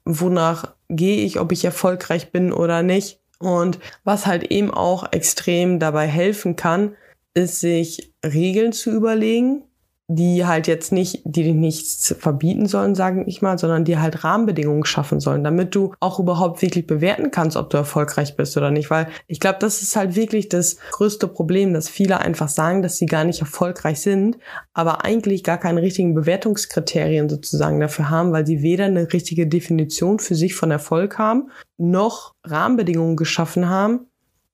Wonach 0.04 0.74
gehe 0.88 1.24
ich, 1.24 1.38
ob 1.38 1.52
ich 1.52 1.64
erfolgreich 1.64 2.32
bin 2.32 2.52
oder 2.52 2.82
nicht? 2.82 3.20
Und 3.38 3.78
was 4.02 4.26
halt 4.26 4.50
eben 4.50 4.72
auch 4.72 5.12
extrem 5.12 5.78
dabei 5.78 6.08
helfen 6.08 6.56
kann, 6.56 6.96
ist, 7.34 7.60
sich 7.60 8.12
Regeln 8.24 8.72
zu 8.72 8.90
überlegen, 8.90 9.64
die 10.12 10.44
halt 10.44 10.66
jetzt 10.66 10.90
nicht, 10.90 11.22
die 11.24 11.52
nichts 11.52 12.16
verbieten 12.18 12.66
sollen, 12.66 12.96
sage 12.96 13.22
ich 13.28 13.42
mal, 13.42 13.58
sondern 13.58 13.84
die 13.84 13.96
halt 13.96 14.24
Rahmenbedingungen 14.24 14.84
schaffen 14.84 15.20
sollen, 15.20 15.44
damit 15.44 15.76
du 15.76 15.94
auch 16.00 16.18
überhaupt 16.18 16.62
wirklich 16.62 16.88
bewerten 16.88 17.30
kannst, 17.30 17.56
ob 17.56 17.70
du 17.70 17.76
erfolgreich 17.76 18.34
bist 18.34 18.56
oder 18.56 18.72
nicht. 18.72 18.90
Weil 18.90 19.06
ich 19.28 19.38
glaube, 19.38 19.60
das 19.60 19.82
ist 19.82 19.94
halt 19.94 20.16
wirklich 20.16 20.48
das 20.48 20.78
größte 20.90 21.28
Problem, 21.28 21.72
dass 21.72 21.88
viele 21.88 22.18
einfach 22.18 22.48
sagen, 22.48 22.82
dass 22.82 22.96
sie 22.96 23.06
gar 23.06 23.22
nicht 23.22 23.38
erfolgreich 23.38 24.00
sind, 24.00 24.36
aber 24.72 25.04
eigentlich 25.04 25.44
gar 25.44 25.58
keine 25.58 25.80
richtigen 25.80 26.12
Bewertungskriterien 26.12 27.28
sozusagen 27.28 27.78
dafür 27.78 28.10
haben, 28.10 28.32
weil 28.32 28.44
sie 28.44 28.62
weder 28.62 28.86
eine 28.86 29.12
richtige 29.12 29.46
Definition 29.46 30.18
für 30.18 30.34
sich 30.34 30.56
von 30.56 30.72
Erfolg 30.72 31.18
haben, 31.18 31.52
noch 31.78 32.34
Rahmenbedingungen 32.42 33.14
geschaffen 33.14 33.68
haben, 33.68 34.06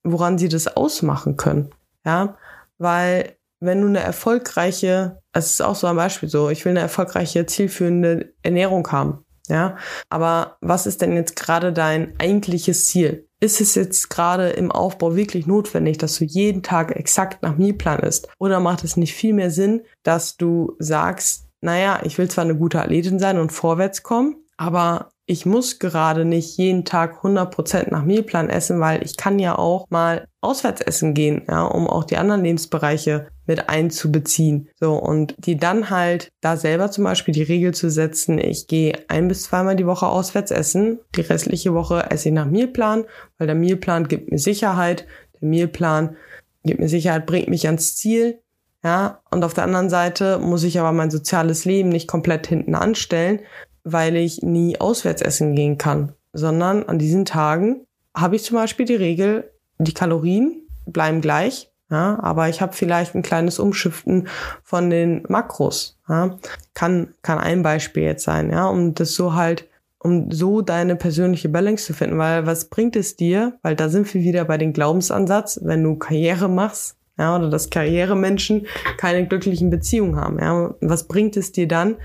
woran 0.04 0.36
sie 0.36 0.50
das 0.50 0.76
ausmachen 0.76 1.38
können. 1.38 1.70
Ja, 2.04 2.36
weil 2.78 3.36
wenn 3.60 3.80
du 3.80 3.88
eine 3.88 4.00
erfolgreiche, 4.00 5.20
es 5.32 5.52
ist 5.52 5.62
auch 5.62 5.76
so 5.76 5.86
ein 5.86 5.96
Beispiel 5.96 6.28
so, 6.28 6.50
ich 6.50 6.64
will 6.64 6.70
eine 6.70 6.80
erfolgreiche, 6.80 7.46
zielführende 7.46 8.34
Ernährung 8.42 8.86
haben. 8.92 9.24
Ja, 9.48 9.76
aber 10.08 10.56
was 10.60 10.86
ist 10.86 11.02
denn 11.02 11.14
jetzt 11.14 11.36
gerade 11.36 11.72
dein 11.72 12.14
eigentliches 12.18 12.86
Ziel? 12.86 13.28
Ist 13.38 13.60
es 13.60 13.76
jetzt 13.76 14.08
gerade 14.10 14.48
im 14.48 14.72
Aufbau 14.72 15.14
wirklich 15.14 15.46
notwendig, 15.46 15.98
dass 15.98 16.18
du 16.18 16.24
jeden 16.24 16.64
Tag 16.64 16.96
exakt 16.96 17.42
nach 17.42 17.56
Mealplan 17.56 18.00
isst? 18.00 18.28
Oder 18.38 18.58
macht 18.58 18.82
es 18.82 18.96
nicht 18.96 19.14
viel 19.14 19.34
mehr 19.34 19.52
Sinn, 19.52 19.82
dass 20.02 20.36
du 20.36 20.74
sagst, 20.80 21.46
naja, 21.60 22.00
ich 22.02 22.18
will 22.18 22.28
zwar 22.28 22.44
eine 22.44 22.56
gute 22.56 22.80
Athletin 22.80 23.18
sein 23.18 23.38
und 23.38 23.52
vorwärts 23.52 24.02
kommen, 24.02 24.36
aber 24.56 25.10
ich 25.26 25.44
muss 25.44 25.80
gerade 25.80 26.24
nicht 26.24 26.56
jeden 26.56 26.84
Tag 26.84 27.24
100% 27.24 27.90
nach 27.90 28.04
Mealplan 28.04 28.48
essen, 28.48 28.80
weil 28.80 29.04
ich 29.04 29.16
kann 29.16 29.40
ja 29.40 29.58
auch 29.58 29.86
mal 29.90 30.28
auswärts 30.40 30.80
essen 30.80 31.14
gehen, 31.14 31.42
ja, 31.48 31.64
um 31.64 31.88
auch 31.88 32.04
die 32.04 32.16
anderen 32.16 32.44
Lebensbereiche 32.44 33.26
mit 33.44 33.68
einzubeziehen. 33.68 34.68
So, 34.78 34.94
und 34.94 35.34
die 35.38 35.56
dann 35.56 35.90
halt 35.90 36.30
da 36.40 36.56
selber 36.56 36.92
zum 36.92 37.04
Beispiel 37.04 37.34
die 37.34 37.42
Regel 37.42 37.74
zu 37.74 37.90
setzen, 37.90 38.38
ich 38.38 38.68
gehe 38.68 38.94
ein 39.08 39.26
bis 39.26 39.42
zweimal 39.42 39.74
die 39.74 39.86
Woche 39.86 40.06
auswärts 40.06 40.52
essen, 40.52 41.00
die 41.16 41.22
restliche 41.22 41.74
Woche 41.74 42.08
esse 42.10 42.28
ich 42.28 42.34
nach 42.34 42.46
Mealplan, 42.46 43.04
weil 43.38 43.48
der 43.48 43.56
Mealplan 43.56 44.06
gibt 44.06 44.30
mir 44.30 44.38
Sicherheit, 44.38 45.06
der 45.40 45.48
Mealplan 45.48 46.16
gibt 46.62 46.78
mir 46.78 46.88
Sicherheit, 46.88 47.26
bringt 47.26 47.48
mich 47.48 47.66
ans 47.66 47.96
Ziel, 47.96 48.40
ja, 48.84 49.20
und 49.32 49.44
auf 49.44 49.54
der 49.54 49.64
anderen 49.64 49.90
Seite 49.90 50.38
muss 50.38 50.62
ich 50.62 50.78
aber 50.78 50.92
mein 50.92 51.10
soziales 51.10 51.64
Leben 51.64 51.88
nicht 51.88 52.06
komplett 52.06 52.46
hinten 52.46 52.76
anstellen, 52.76 53.40
weil 53.86 54.16
ich 54.16 54.42
nie 54.42 54.80
auswärts 54.80 55.22
essen 55.22 55.54
gehen 55.54 55.78
kann, 55.78 56.12
sondern 56.32 56.82
an 56.82 56.98
diesen 56.98 57.24
Tagen 57.24 57.86
habe 58.14 58.34
ich 58.34 58.42
zum 58.42 58.56
Beispiel 58.56 58.84
die 58.84 58.96
Regel, 58.96 59.50
die 59.78 59.94
Kalorien 59.94 60.62
bleiben 60.86 61.20
gleich, 61.20 61.70
ja, 61.88 62.18
aber 62.20 62.48
ich 62.48 62.60
habe 62.60 62.72
vielleicht 62.72 63.14
ein 63.14 63.22
kleines 63.22 63.60
Umschiften 63.60 64.26
von 64.64 64.90
den 64.90 65.22
Makros. 65.28 65.98
Ja. 66.08 66.36
Kann, 66.74 67.14
kann 67.22 67.38
ein 67.38 67.62
Beispiel 67.62 68.02
jetzt 68.02 68.24
sein, 68.24 68.50
ja, 68.50 68.66
um 68.66 68.94
das 68.94 69.14
so 69.14 69.34
halt, 69.34 69.68
um 70.00 70.32
so 70.32 70.62
deine 70.62 70.96
persönliche 70.96 71.48
Balance 71.48 71.86
zu 71.86 71.94
finden, 71.94 72.18
weil 72.18 72.44
was 72.44 72.64
bringt 72.64 72.96
es 72.96 73.14
dir? 73.14 73.56
Weil 73.62 73.76
da 73.76 73.88
sind 73.88 74.12
wir 74.12 74.22
wieder 74.22 74.44
bei 74.46 74.58
dem 74.58 74.72
Glaubensansatz, 74.72 75.60
wenn 75.62 75.84
du 75.84 75.94
Karriere 75.94 76.48
machst, 76.48 76.96
ja, 77.18 77.36
oder 77.36 77.48
dass 77.48 77.70
Karrieremenschen 77.70 78.66
keine 78.98 79.26
glücklichen 79.26 79.70
Beziehungen 79.70 80.16
haben. 80.16 80.38
Ja. 80.38 80.74
Was 80.80 81.08
bringt 81.08 81.36
es 81.36 81.52
dir 81.52 81.66
dann, 81.66 81.96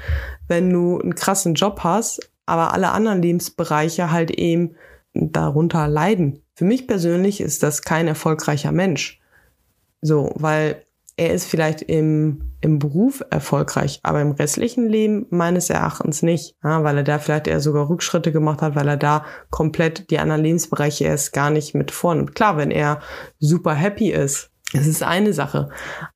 wenn 0.47 0.69
du 0.69 0.99
einen 0.99 1.15
krassen 1.15 1.53
Job 1.53 1.81
hast, 1.83 2.31
aber 2.45 2.73
alle 2.73 2.91
anderen 2.91 3.21
Lebensbereiche 3.21 4.11
halt 4.11 4.31
eben 4.31 4.75
darunter 5.13 5.87
leiden? 5.87 6.41
Für 6.55 6.65
mich 6.65 6.87
persönlich 6.87 7.41
ist 7.41 7.63
das 7.63 7.81
kein 7.81 8.07
erfolgreicher 8.07 8.71
Mensch. 8.71 9.19
So, 10.01 10.31
weil 10.35 10.85
er 11.17 11.33
ist 11.33 11.45
vielleicht 11.45 11.81
im, 11.81 12.53
im 12.61 12.79
Beruf 12.79 13.21
erfolgreich, 13.29 13.99
aber 14.01 14.21
im 14.21 14.31
restlichen 14.31 14.87
Leben 14.87 15.27
meines 15.29 15.69
Erachtens 15.69 16.23
nicht, 16.23 16.55
ja, 16.63 16.83
weil 16.83 16.97
er 16.97 17.03
da 17.03 17.19
vielleicht 17.19 17.47
eher 17.47 17.59
sogar 17.59 17.89
Rückschritte 17.89 18.31
gemacht 18.31 18.61
hat, 18.61 18.75
weil 18.75 18.87
er 18.87 18.97
da 18.97 19.25
komplett 19.49 20.09
die 20.09 20.19
anderen 20.19 20.41
Lebensbereiche 20.41 21.03
erst 21.03 21.33
gar 21.33 21.49
nicht 21.49 21.75
mit 21.75 21.91
vornimmt. 21.91 22.33
Klar, 22.33 22.57
wenn 22.57 22.71
er 22.71 23.01
super 23.39 23.73
happy 23.73 24.11
ist, 24.11 24.50
es 24.73 24.87
ist 24.87 25.03
eine 25.03 25.33
Sache. 25.33 25.69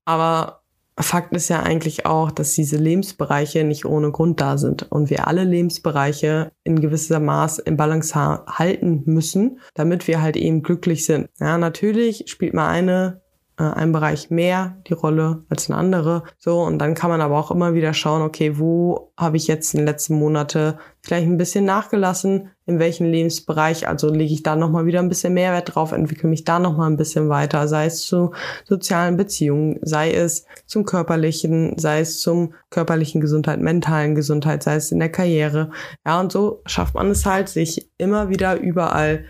Aber 0.05 0.61
Fakt 0.97 1.33
ist 1.35 1.49
ja 1.49 1.61
eigentlich 1.61 2.05
auch, 2.05 2.31
dass 2.31 2.53
diese 2.53 2.77
Lebensbereiche 2.77 3.65
nicht 3.65 3.85
ohne 3.85 4.11
Grund 4.11 4.39
da 4.39 4.57
sind 4.57 4.89
und 4.91 5.09
wir 5.09 5.27
alle 5.27 5.43
Lebensbereiche 5.43 6.53
in 6.63 6.79
gewisser 6.79 7.19
Maß 7.19 7.59
im 7.59 7.75
Balance 7.75 8.15
halten 8.15 9.03
müssen, 9.05 9.59
damit 9.73 10.07
wir 10.07 10.21
halt 10.21 10.37
eben 10.37 10.63
glücklich 10.63 11.05
sind. 11.05 11.29
Ja, 11.39 11.57
natürlich 11.57 12.23
spielt 12.27 12.53
mal 12.53 12.69
eine 12.69 13.24
äh, 13.57 13.63
ein 13.63 13.91
Bereich 13.91 14.29
mehr 14.29 14.77
die 14.87 14.93
Rolle 14.93 15.43
als 15.49 15.69
ein 15.69 15.73
andere. 15.73 16.23
So, 16.37 16.61
und 16.61 16.79
dann 16.79 16.93
kann 16.93 17.09
man 17.09 17.21
aber 17.21 17.37
auch 17.37 17.51
immer 17.51 17.73
wieder 17.73 17.93
schauen, 17.93 18.21
okay, 18.21 18.57
wo 18.57 19.13
habe 19.17 19.37
ich 19.37 19.47
jetzt 19.47 19.73
in 19.73 19.81
den 19.81 19.87
letzten 19.87 20.15
Monate 20.15 20.77
vielleicht 21.01 21.27
ein 21.27 21.37
bisschen 21.37 21.65
nachgelassen, 21.65 22.49
in 22.65 22.79
welchem 22.79 23.05
Lebensbereich, 23.05 23.87
also 23.87 24.09
lege 24.09 24.33
ich 24.33 24.43
da 24.43 24.55
nochmal 24.55 24.85
wieder 24.85 24.99
ein 24.99 25.07
bisschen 25.07 25.33
Mehrwert 25.33 25.75
drauf, 25.75 25.91
entwickle 25.91 26.27
mich 26.27 26.43
da 26.43 26.59
nochmal 26.59 26.89
ein 26.89 26.97
bisschen 26.97 27.29
weiter, 27.29 27.67
sei 27.67 27.85
es 27.85 28.01
zu 28.01 28.31
sozialen 28.65 29.15
Beziehungen, 29.15 29.79
sei 29.83 30.11
es 30.11 30.45
zum 30.65 30.83
körperlichen, 30.83 31.77
sei 31.77 31.99
es 31.99 32.19
zum 32.19 32.53
körperlichen 32.71 33.21
Gesundheit, 33.21 33.59
mentalen 33.61 34.15
Gesundheit, 34.15 34.63
sei 34.63 34.75
es 34.75 34.91
in 34.91 34.99
der 34.99 35.11
Karriere. 35.11 35.69
Ja, 36.05 36.19
und 36.19 36.31
so 36.31 36.61
schafft 36.65 36.95
man 36.95 37.11
es 37.11 37.25
halt, 37.25 37.49
sich 37.49 37.89
immer 37.97 38.29
wieder 38.29 38.59
überall 38.59 39.25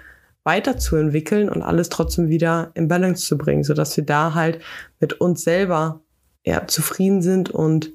weiterzuentwickeln 0.45 1.49
und 1.49 1.61
alles 1.61 1.89
trotzdem 1.89 2.29
wieder 2.29 2.71
in 2.75 2.87
Balance 2.87 3.25
zu 3.25 3.37
bringen, 3.37 3.63
so 3.63 3.73
dass 3.73 3.97
wir 3.97 4.05
da 4.05 4.33
halt 4.33 4.59
mit 4.99 5.19
uns 5.19 5.43
selber 5.43 6.01
ja, 6.45 6.67
zufrieden 6.67 7.21
sind 7.21 7.49
und 7.49 7.91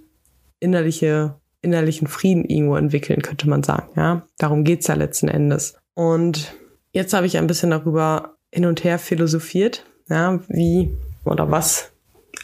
innerliche, 0.59 1.37
innerlichen 1.63 2.09
Frieden 2.09 2.45
irgendwo 2.45 2.77
entwickeln, 2.77 3.23
könnte 3.23 3.49
man 3.49 3.63
sagen. 3.63 3.89
Ja, 3.97 4.27
darum 4.37 4.65
geht's 4.65 4.89
ja 4.89 4.95
letzten 4.95 5.29
Endes. 5.29 5.77
Und 5.95 6.55
jetzt 6.93 7.15
habe 7.15 7.27
ich 7.27 7.39
ein 7.39 7.47
bisschen 7.47 7.71
darüber 7.71 8.37
hin 8.53 8.67
und 8.67 8.83
her 8.83 8.99
philosophiert, 8.99 9.87
ja, 10.09 10.41
wie 10.49 10.91
oder 11.25 11.51
was 11.51 11.93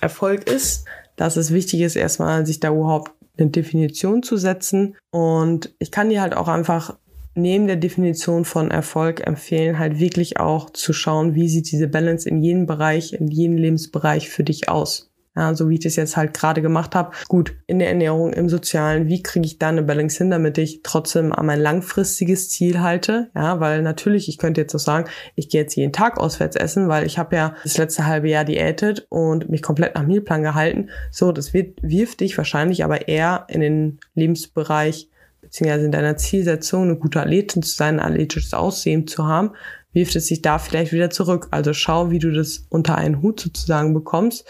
Erfolg 0.00 0.48
ist, 0.48 0.84
dass 1.16 1.36
es 1.36 1.52
wichtig 1.52 1.80
ist, 1.80 1.96
erstmal 1.96 2.46
sich 2.46 2.60
da 2.60 2.68
überhaupt 2.68 3.12
eine 3.38 3.50
Definition 3.50 4.22
zu 4.22 4.36
setzen. 4.36 4.96
Und 5.10 5.74
ich 5.80 5.90
kann 5.90 6.10
dir 6.10 6.22
halt 6.22 6.36
auch 6.36 6.48
einfach 6.48 6.96
neben 7.36 7.66
der 7.66 7.76
Definition 7.76 8.44
von 8.44 8.70
Erfolg 8.70 9.26
empfehlen, 9.26 9.78
halt 9.78 9.98
wirklich 9.98 10.38
auch 10.38 10.70
zu 10.70 10.92
schauen, 10.92 11.34
wie 11.34 11.48
sieht 11.48 11.70
diese 11.70 11.88
Balance 11.88 12.28
in 12.28 12.42
jedem 12.42 12.66
Bereich, 12.66 13.12
in 13.12 13.28
jedem 13.28 13.56
Lebensbereich 13.56 14.28
für 14.28 14.44
dich 14.44 14.68
aus. 14.68 15.10
Ja, 15.36 15.54
so 15.54 15.68
wie 15.68 15.74
ich 15.74 15.80
das 15.80 15.96
jetzt 15.96 16.16
halt 16.16 16.32
gerade 16.32 16.62
gemacht 16.62 16.94
habe. 16.94 17.10
Gut, 17.28 17.54
in 17.66 17.78
der 17.78 17.88
Ernährung, 17.88 18.32
im 18.32 18.48
Sozialen, 18.48 19.06
wie 19.06 19.22
kriege 19.22 19.44
ich 19.44 19.58
da 19.58 19.68
eine 19.68 19.82
Balance 19.82 20.16
hin, 20.16 20.30
damit 20.30 20.56
ich 20.56 20.80
trotzdem 20.82 21.30
an 21.30 21.44
mein 21.44 21.60
langfristiges 21.60 22.48
Ziel 22.48 22.80
halte? 22.80 23.30
Ja, 23.34 23.60
weil 23.60 23.82
natürlich, 23.82 24.30
ich 24.30 24.38
könnte 24.38 24.62
jetzt 24.62 24.74
auch 24.74 24.80
sagen, 24.80 25.10
ich 25.34 25.50
gehe 25.50 25.60
jetzt 25.60 25.76
jeden 25.76 25.92
Tag 25.92 26.18
auswärts 26.18 26.56
essen, 26.56 26.88
weil 26.88 27.04
ich 27.04 27.18
habe 27.18 27.36
ja 27.36 27.54
das 27.62 27.76
letzte 27.76 28.06
halbe 28.06 28.30
Jahr 28.30 28.46
diätet 28.46 29.06
und 29.10 29.50
mich 29.50 29.60
komplett 29.60 29.94
nach 29.94 30.06
Mealplan 30.06 30.42
gehalten. 30.42 30.88
So, 31.10 31.32
das 31.32 31.52
wird, 31.52 31.82
wirft 31.82 32.20
dich 32.20 32.38
wahrscheinlich 32.38 32.82
aber 32.82 33.06
eher 33.06 33.44
in 33.50 33.60
den 33.60 34.00
Lebensbereich 34.14 35.10
beziehungsweise 35.46 35.86
in 35.86 35.92
deiner 35.92 36.16
Zielsetzung, 36.16 36.82
eine 36.82 36.96
gute 36.96 37.20
Athletin 37.20 37.62
zu 37.62 37.74
sein, 37.74 38.00
ein 38.00 38.12
athletisches 38.12 38.52
Aussehen 38.52 39.06
zu 39.06 39.26
haben, 39.26 39.52
wirft 39.92 40.16
es 40.16 40.26
sich 40.26 40.42
da 40.42 40.58
vielleicht 40.58 40.92
wieder 40.92 41.08
zurück. 41.08 41.48
Also 41.52 41.72
schau, 41.72 42.10
wie 42.10 42.18
du 42.18 42.32
das 42.32 42.66
unter 42.68 42.96
einen 42.96 43.22
Hut 43.22 43.40
sozusagen 43.40 43.94
bekommst 43.94 44.44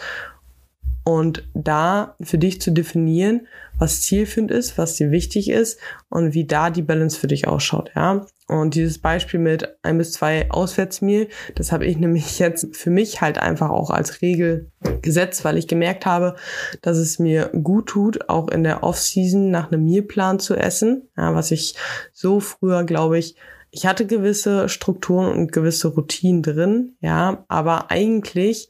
und 1.03 1.47
da 1.53 2.15
für 2.19 2.39
dich 2.39 2.59
zu 2.59 2.71
definieren, 2.71 3.47
was 3.79 4.01
zielführend 4.01 4.51
ist, 4.51 4.77
was 4.77 4.95
dir 4.95 5.11
wichtig 5.11 5.49
ist 5.49 5.79
und 6.09 6.33
wie 6.33 6.45
da 6.45 6.69
die 6.69 6.81
Balance 6.81 7.19
für 7.19 7.27
dich 7.27 7.47
ausschaut, 7.47 7.91
ja. 7.95 8.25
Und 8.49 8.75
dieses 8.75 8.99
Beispiel 8.99 9.41
mit 9.41 9.77
ein 9.83 9.97
bis 9.97 10.13
zwei 10.13 10.49
Auswärtsmehl, 10.49 11.27
das 11.55 11.71
habe 11.71 11.85
ich 11.85 11.97
nämlich 11.99 12.39
jetzt 12.39 12.75
für 12.75 12.89
mich 12.89 13.21
halt 13.21 13.37
einfach 13.37 13.69
auch 13.69 13.89
als 13.89 14.21
Regel 14.21 14.71
gesetzt, 15.01 15.43
weil 15.43 15.57
ich 15.57 15.67
gemerkt 15.67 16.05
habe, 16.05 16.35
dass 16.81 16.97
es 16.97 17.19
mir 17.19 17.49
gut 17.61 17.87
tut, 17.87 18.29
auch 18.29 18.47
in 18.47 18.63
der 18.63 18.83
Off-Season 18.83 19.51
nach 19.51 19.71
einem 19.71 19.83
Mealplan 19.83 20.39
zu 20.39 20.55
essen, 20.55 21.09
ja, 21.17 21.35
was 21.35 21.51
ich 21.51 21.75
so 22.13 22.39
früher, 22.39 22.83
glaube 22.83 23.17
ich, 23.17 23.35
ich 23.69 23.85
hatte 23.85 24.07
gewisse 24.07 24.69
Strukturen 24.69 25.31
und 25.31 25.51
gewisse 25.51 25.89
Routinen 25.89 26.41
drin, 26.41 26.95
ja, 27.01 27.45
aber 27.49 27.91
eigentlich 27.91 28.69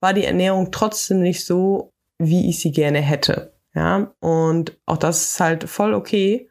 war 0.00 0.14
die 0.14 0.24
Ernährung 0.24 0.72
trotzdem 0.72 1.20
nicht 1.20 1.44
so, 1.44 1.92
wie 2.18 2.48
ich 2.48 2.60
sie 2.60 2.72
gerne 2.72 3.00
hätte. 3.00 3.52
Ja, 3.74 4.12
und 4.20 4.78
auch 4.86 4.96
das 4.96 5.30
ist 5.30 5.40
halt 5.40 5.68
voll 5.68 5.94
okay, 5.94 6.48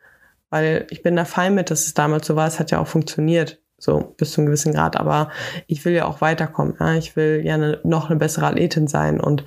weil 0.49 0.87
ich 0.89 1.03
bin 1.03 1.15
da 1.15 1.25
fein 1.25 1.53
mit, 1.53 1.69
dass 1.69 1.85
es 1.85 1.93
damals 1.93 2.27
so 2.27 2.35
war. 2.35 2.47
Es 2.47 2.59
hat 2.59 2.71
ja 2.71 2.79
auch 2.79 2.87
funktioniert, 2.87 3.61
so 3.77 4.13
bis 4.17 4.31
zu 4.31 4.41
einem 4.41 4.47
gewissen 4.47 4.73
Grad. 4.73 4.97
Aber 4.97 5.29
ich 5.67 5.83
will 5.85 5.93
ja 5.93 6.05
auch 6.05 6.21
weiterkommen. 6.21 6.75
Ja? 6.79 6.95
Ich 6.95 7.15
will 7.15 7.41
ja 7.43 7.55
eine, 7.55 7.79
noch 7.83 8.09
eine 8.09 8.19
bessere 8.19 8.47
Athletin 8.47 8.87
sein. 8.87 9.19
Und 9.19 9.43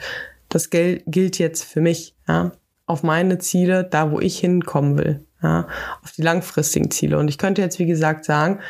das 0.49 0.71
gilt, 0.71 1.05
gilt 1.07 1.39
jetzt 1.39 1.65
für 1.65 1.81
mich, 1.81 2.15
ja, 2.29 2.53
auf 2.87 3.03
meine 3.03 3.39
Ziele, 3.39 3.85
da 3.85 4.11
wo 4.11 4.21
ich 4.21 4.39
hinkommen 4.39 4.99
will, 4.99 5.27
ja, 5.43 5.67
auf 6.03 6.13
die 6.13 6.23
langfristigen 6.23 6.91
Ziele. 6.91 7.19
Und 7.19 7.29
ich 7.29 7.39
könnte 7.39 7.63
jetzt, 7.63 7.79
wie 7.79 7.87
gesagt, 7.87 8.25
sagen, 8.25 8.61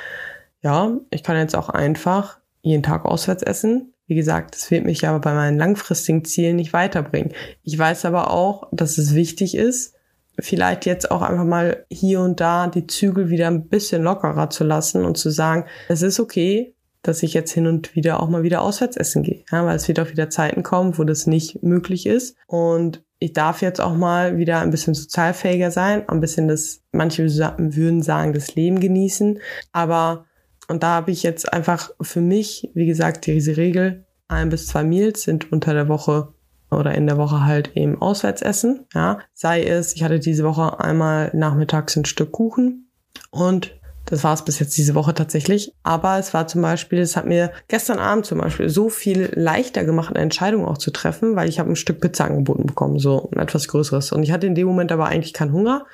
ja, 0.60 0.96
ich 1.10 1.22
kann 1.22 1.36
jetzt 1.36 1.56
auch 1.56 1.68
einfach 1.68 2.38
jeden 2.60 2.82
Tag 2.82 3.04
auswärts 3.04 3.42
essen, 3.42 3.91
wie 4.06 4.14
gesagt, 4.14 4.54
das 4.54 4.70
wird 4.70 4.84
mich 4.84 5.06
aber 5.06 5.20
bei 5.20 5.32
meinen 5.34 5.58
langfristigen 5.58 6.24
Zielen 6.24 6.56
nicht 6.56 6.72
weiterbringen. 6.72 7.32
Ich 7.62 7.78
weiß 7.78 8.04
aber 8.04 8.30
auch, 8.30 8.68
dass 8.72 8.98
es 8.98 9.14
wichtig 9.14 9.54
ist, 9.54 9.94
vielleicht 10.38 10.86
jetzt 10.86 11.10
auch 11.10 11.22
einfach 11.22 11.44
mal 11.44 11.84
hier 11.90 12.20
und 12.20 12.40
da 12.40 12.66
die 12.66 12.86
Zügel 12.86 13.30
wieder 13.30 13.48
ein 13.48 13.68
bisschen 13.68 14.02
lockerer 14.02 14.50
zu 14.50 14.64
lassen 14.64 15.04
und 15.04 15.16
zu 15.16 15.30
sagen, 15.30 15.66
es 15.88 16.02
ist 16.02 16.20
okay, 16.20 16.74
dass 17.02 17.22
ich 17.22 17.34
jetzt 17.34 17.52
hin 17.52 17.66
und 17.66 17.94
wieder 17.96 18.20
auch 18.20 18.28
mal 18.28 18.42
wieder 18.42 18.62
auswärts 18.62 18.96
essen 18.96 19.22
gehe, 19.22 19.44
ja, 19.50 19.64
weil 19.66 19.76
es 19.76 19.88
wird 19.88 20.00
auch 20.00 20.10
wieder 20.10 20.30
Zeiten 20.30 20.62
kommen, 20.62 20.96
wo 20.98 21.04
das 21.04 21.26
nicht 21.26 21.62
möglich 21.62 22.06
ist 22.06 22.36
und 22.46 23.02
ich 23.18 23.32
darf 23.32 23.62
jetzt 23.62 23.80
auch 23.80 23.94
mal 23.94 24.36
wieder 24.36 24.60
ein 24.60 24.70
bisschen 24.70 24.94
sozialfähiger 24.94 25.70
sein, 25.70 26.08
ein 26.08 26.20
bisschen 26.20 26.48
das, 26.48 26.82
manche 26.92 27.24
würden 27.24 28.02
sagen, 28.02 28.32
das 28.32 28.54
Leben 28.54 28.80
genießen, 28.80 29.38
aber 29.72 30.26
und 30.68 30.82
da 30.82 30.88
habe 30.88 31.10
ich 31.10 31.22
jetzt 31.22 31.52
einfach 31.52 31.90
für 32.00 32.20
mich, 32.20 32.70
wie 32.74 32.86
gesagt, 32.86 33.26
diese 33.26 33.56
Regel, 33.56 34.04
ein 34.28 34.48
bis 34.48 34.66
zwei 34.66 34.84
Meals 34.84 35.22
sind 35.22 35.52
unter 35.52 35.74
der 35.74 35.88
Woche 35.88 36.32
oder 36.70 36.94
in 36.94 37.06
der 37.06 37.18
Woche 37.18 37.44
halt 37.44 37.76
eben 37.76 38.00
auswärts 38.00 38.42
essen. 38.42 38.86
Ja, 38.94 39.18
sei 39.34 39.62
es, 39.62 39.94
ich 39.94 40.02
hatte 40.02 40.18
diese 40.18 40.44
Woche 40.44 40.80
einmal 40.80 41.30
nachmittags 41.34 41.96
ein 41.96 42.04
Stück 42.04 42.32
Kuchen 42.32 42.88
und 43.30 43.74
das 44.06 44.24
war 44.24 44.34
es 44.34 44.44
bis 44.44 44.58
jetzt 44.58 44.76
diese 44.76 44.94
Woche 44.94 45.14
tatsächlich. 45.14 45.74
Aber 45.82 46.18
es 46.18 46.34
war 46.34 46.46
zum 46.46 46.62
Beispiel, 46.62 46.98
es 46.98 47.16
hat 47.16 47.26
mir 47.26 47.52
gestern 47.68 47.98
Abend 47.98 48.26
zum 48.26 48.38
Beispiel 48.38 48.68
so 48.68 48.88
viel 48.88 49.30
leichter 49.34 49.84
gemacht, 49.84 50.14
eine 50.14 50.22
Entscheidung 50.22 50.66
auch 50.66 50.78
zu 50.78 50.90
treffen, 50.90 51.36
weil 51.36 51.48
ich 51.48 51.58
habe 51.58 51.70
ein 51.70 51.76
Stück 51.76 52.00
Pizza 52.00 52.24
angeboten 52.24 52.66
bekommen, 52.66 52.98
so 52.98 53.30
ein 53.32 53.38
etwas 53.38 53.68
größeres. 53.68 54.12
Und 54.12 54.22
ich 54.22 54.32
hatte 54.32 54.46
in 54.46 54.54
dem 54.54 54.66
Moment 54.66 54.90
aber 54.92 55.06
eigentlich 55.06 55.32
keinen 55.32 55.52
Hunger. 55.52 55.86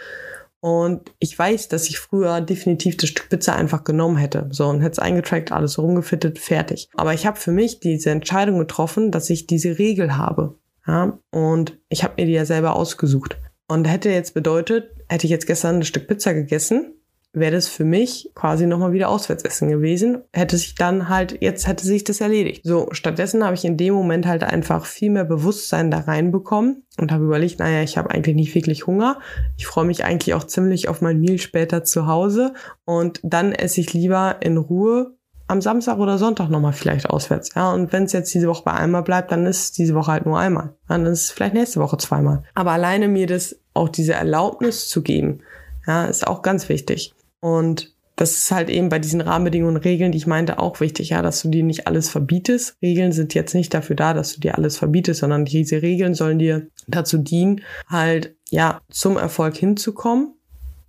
Und 0.61 1.13
ich 1.19 1.39
weiß, 1.39 1.69
dass 1.69 1.89
ich 1.89 1.99
früher 1.99 2.41
definitiv 2.41 2.97
das 2.97 3.11
Stück 3.11 3.29
Pizza 3.29 3.55
einfach 3.55 3.85
genommen 3.85 4.17
hätte. 4.17 4.49
So, 4.51 4.67
und 4.67 4.81
hätte 4.81 4.93
es 4.93 4.99
eingetrackt, 4.99 5.53
alles 5.53 5.79
rumgefittet, 5.79 6.39
fertig. 6.39 6.89
Aber 6.95 7.15
ich 7.15 7.27
habe 7.27 7.39
für 7.39 7.53
mich 7.53 7.81
diese 7.81 8.11
Entscheidung 8.11 8.59
getroffen, 8.59 9.13
dass 9.13 9.31
ich 9.31 9.47
diese 9.47 9.79
Regel 9.79 10.17
habe. 10.17 10.57
Ja? 10.87 11.19
Und 11.31 11.79
ich 11.89 12.03
habe 12.03 12.15
mir 12.17 12.27
die 12.27 12.33
ja 12.33 12.45
selber 12.45 12.75
ausgesucht. 12.75 13.39
Und 13.69 13.87
hätte 13.87 14.11
jetzt 14.11 14.35
bedeutet, 14.35 14.91
hätte 15.09 15.27
ich 15.27 15.31
jetzt 15.31 15.47
gestern 15.47 15.77
ein 15.77 15.85
Stück 15.85 16.09
Pizza 16.09 16.35
gegessen, 16.35 16.95
wäre 17.33 17.53
das 17.53 17.69
für 17.69 17.85
mich 17.85 18.31
quasi 18.35 18.67
nochmal 18.67 18.93
wieder 18.93 19.09
Auswärtsessen 19.09 19.69
gewesen. 19.69 20.23
Hätte 20.33 20.57
sich 20.57 20.75
dann 20.75 21.09
halt, 21.09 21.39
jetzt 21.41 21.67
hätte 21.67 21.85
sich 21.85 22.05
das 22.05 22.21
erledigt. 22.21 22.63
So, 22.65 22.89
stattdessen 22.93 23.45
habe 23.45 23.55
ich 23.55 23.65
in 23.65 23.77
dem 23.77 23.95
Moment 23.95 24.27
halt 24.27 24.45
einfach 24.45 24.87
viel 24.87 25.11
mehr 25.11 25.25
Bewusstsein 25.25 25.91
da 25.91 26.01
reinbekommen 26.01 26.85
und 26.99 27.13
habe 27.13 27.25
überlegt, 27.25 27.59
naja, 27.59 27.83
ich 27.83 27.99
habe 27.99 28.11
eigentlich 28.11 28.37
nicht 28.37 28.55
wirklich 28.55 28.87
Hunger. 28.87 29.19
Ich 29.57 29.67
freue 29.67 29.85
mich 29.85 30.05
eigentlich 30.05 30.35
auch 30.35 30.45
ziemlich 30.45 30.89
auf 30.89 31.01
mein 31.01 31.21
Meal 31.21 31.39
später 31.39 31.85
zu 31.85 32.07
Hause 32.07 32.55
und 32.85 33.21
dann 33.23 33.53
esse 33.53 33.81
ich 33.81 33.93
lieber 33.93 34.37
in 34.41 34.57
Ruhe 34.57 35.19
am 35.49 35.63
Samstag 35.63 35.99
oder 35.99 36.19
Sonntag 36.19 36.51
nochmal 36.51 36.75
vielleicht 36.75 37.09
auswärts. 37.09 37.55
Ja, 37.55 37.73
und 37.73 37.93
wenn 37.93 38.05
es 38.05 38.13
jetzt 38.13 38.33
diese 38.35 38.49
Woche 38.49 38.65
bei 38.65 38.73
einmal 38.73 39.03
bleibt, 39.03 39.33
dann 39.33 39.47
ist 39.47 39.61
es 39.61 39.73
diese 39.73 39.95
Woche 39.95 40.13
halt 40.13 40.27
nur 40.27 40.39
einmal. 40.39 40.75
Dann 40.89 41.07
ist 41.07 41.25
es 41.25 41.31
vielleicht 41.31 41.55
nächste 41.55 41.81
Woche 41.81 41.97
zweimal. 41.97 42.45
Aber 42.55 42.73
alleine 42.73 43.09
mir 43.09 43.27
das 43.27 43.59
auch 43.73 43.89
diese 43.89 44.13
Erlaubnis 44.13 44.89
zu 44.89 45.03
geben, 45.03 45.41
ja, 45.87 46.05
ist 46.05 46.27
auch 46.27 46.43
ganz 46.43 46.69
wichtig. 46.69 47.15
Und 47.41 47.95
das 48.19 48.33
ist 48.33 48.51
halt 48.51 48.69
eben 48.69 48.89
bei 48.89 48.99
diesen 48.99 49.21
Rahmenbedingungen 49.21 49.77
und 49.77 49.85
Regeln, 49.85 50.11
die 50.11 50.19
ich 50.19 50.27
meinte, 50.27 50.59
auch 50.59 50.81
wichtig, 50.81 51.11
ja, 51.11 51.23
dass 51.23 51.41
du 51.41 51.49
dir 51.49 51.63
nicht 51.63 51.87
alles 51.87 52.09
verbietest. 52.09 52.77
Regeln 52.83 53.13
sind 53.13 53.33
jetzt 53.33 53.55
nicht 53.55 53.73
dafür 53.73 53.95
da, 53.95 54.13
dass 54.13 54.35
du 54.35 54.41
dir 54.41 54.57
alles 54.57 54.77
verbietest, 54.77 55.21
sondern 55.21 55.45
diese 55.45 55.83
Regeln 55.83 56.15
sollen 56.15 56.41
dir 56.41 56.67
dazu 56.89 57.19
dienen, 57.19 57.61
halt, 57.87 58.35
ja, 58.51 58.81
zum 58.91 59.17
Erfolg 59.17 59.57
hinzukommen 59.57 60.35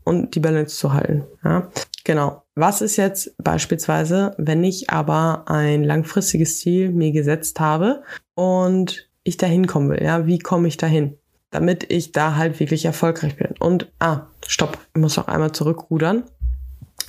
und 0.03 0.33
die 0.33 0.39
Balance 0.39 0.75
zu 0.75 0.91
halten, 0.91 1.23
ja. 1.43 1.69
Genau. 2.03 2.41
Was 2.55 2.81
ist 2.81 2.95
jetzt 2.95 3.35
beispielsweise, 3.37 4.33
wenn 4.37 4.63
ich 4.63 4.89
aber 4.89 5.43
ein 5.45 5.83
langfristiges 5.83 6.59
Ziel 6.59 6.89
mir 6.89 7.11
gesetzt 7.11 7.59
habe 7.59 8.01
und 8.33 9.07
ich 9.23 9.37
dahin 9.37 9.67
kommen 9.67 9.91
will, 9.91 10.01
ja, 10.01 10.25
wie 10.25 10.39
komme 10.39 10.67
ich 10.67 10.77
dahin? 10.77 11.15
Damit 11.51 11.91
ich 11.91 12.11
da 12.11 12.35
halt 12.35 12.59
wirklich 12.59 12.85
erfolgreich 12.85 13.35
bin. 13.35 13.53
Und, 13.59 13.91
ah, 13.99 14.21
stopp, 14.47 14.79
ich 14.95 15.01
muss 15.01 15.17
noch 15.17 15.27
einmal 15.27 15.51
zurückrudern 15.51 16.23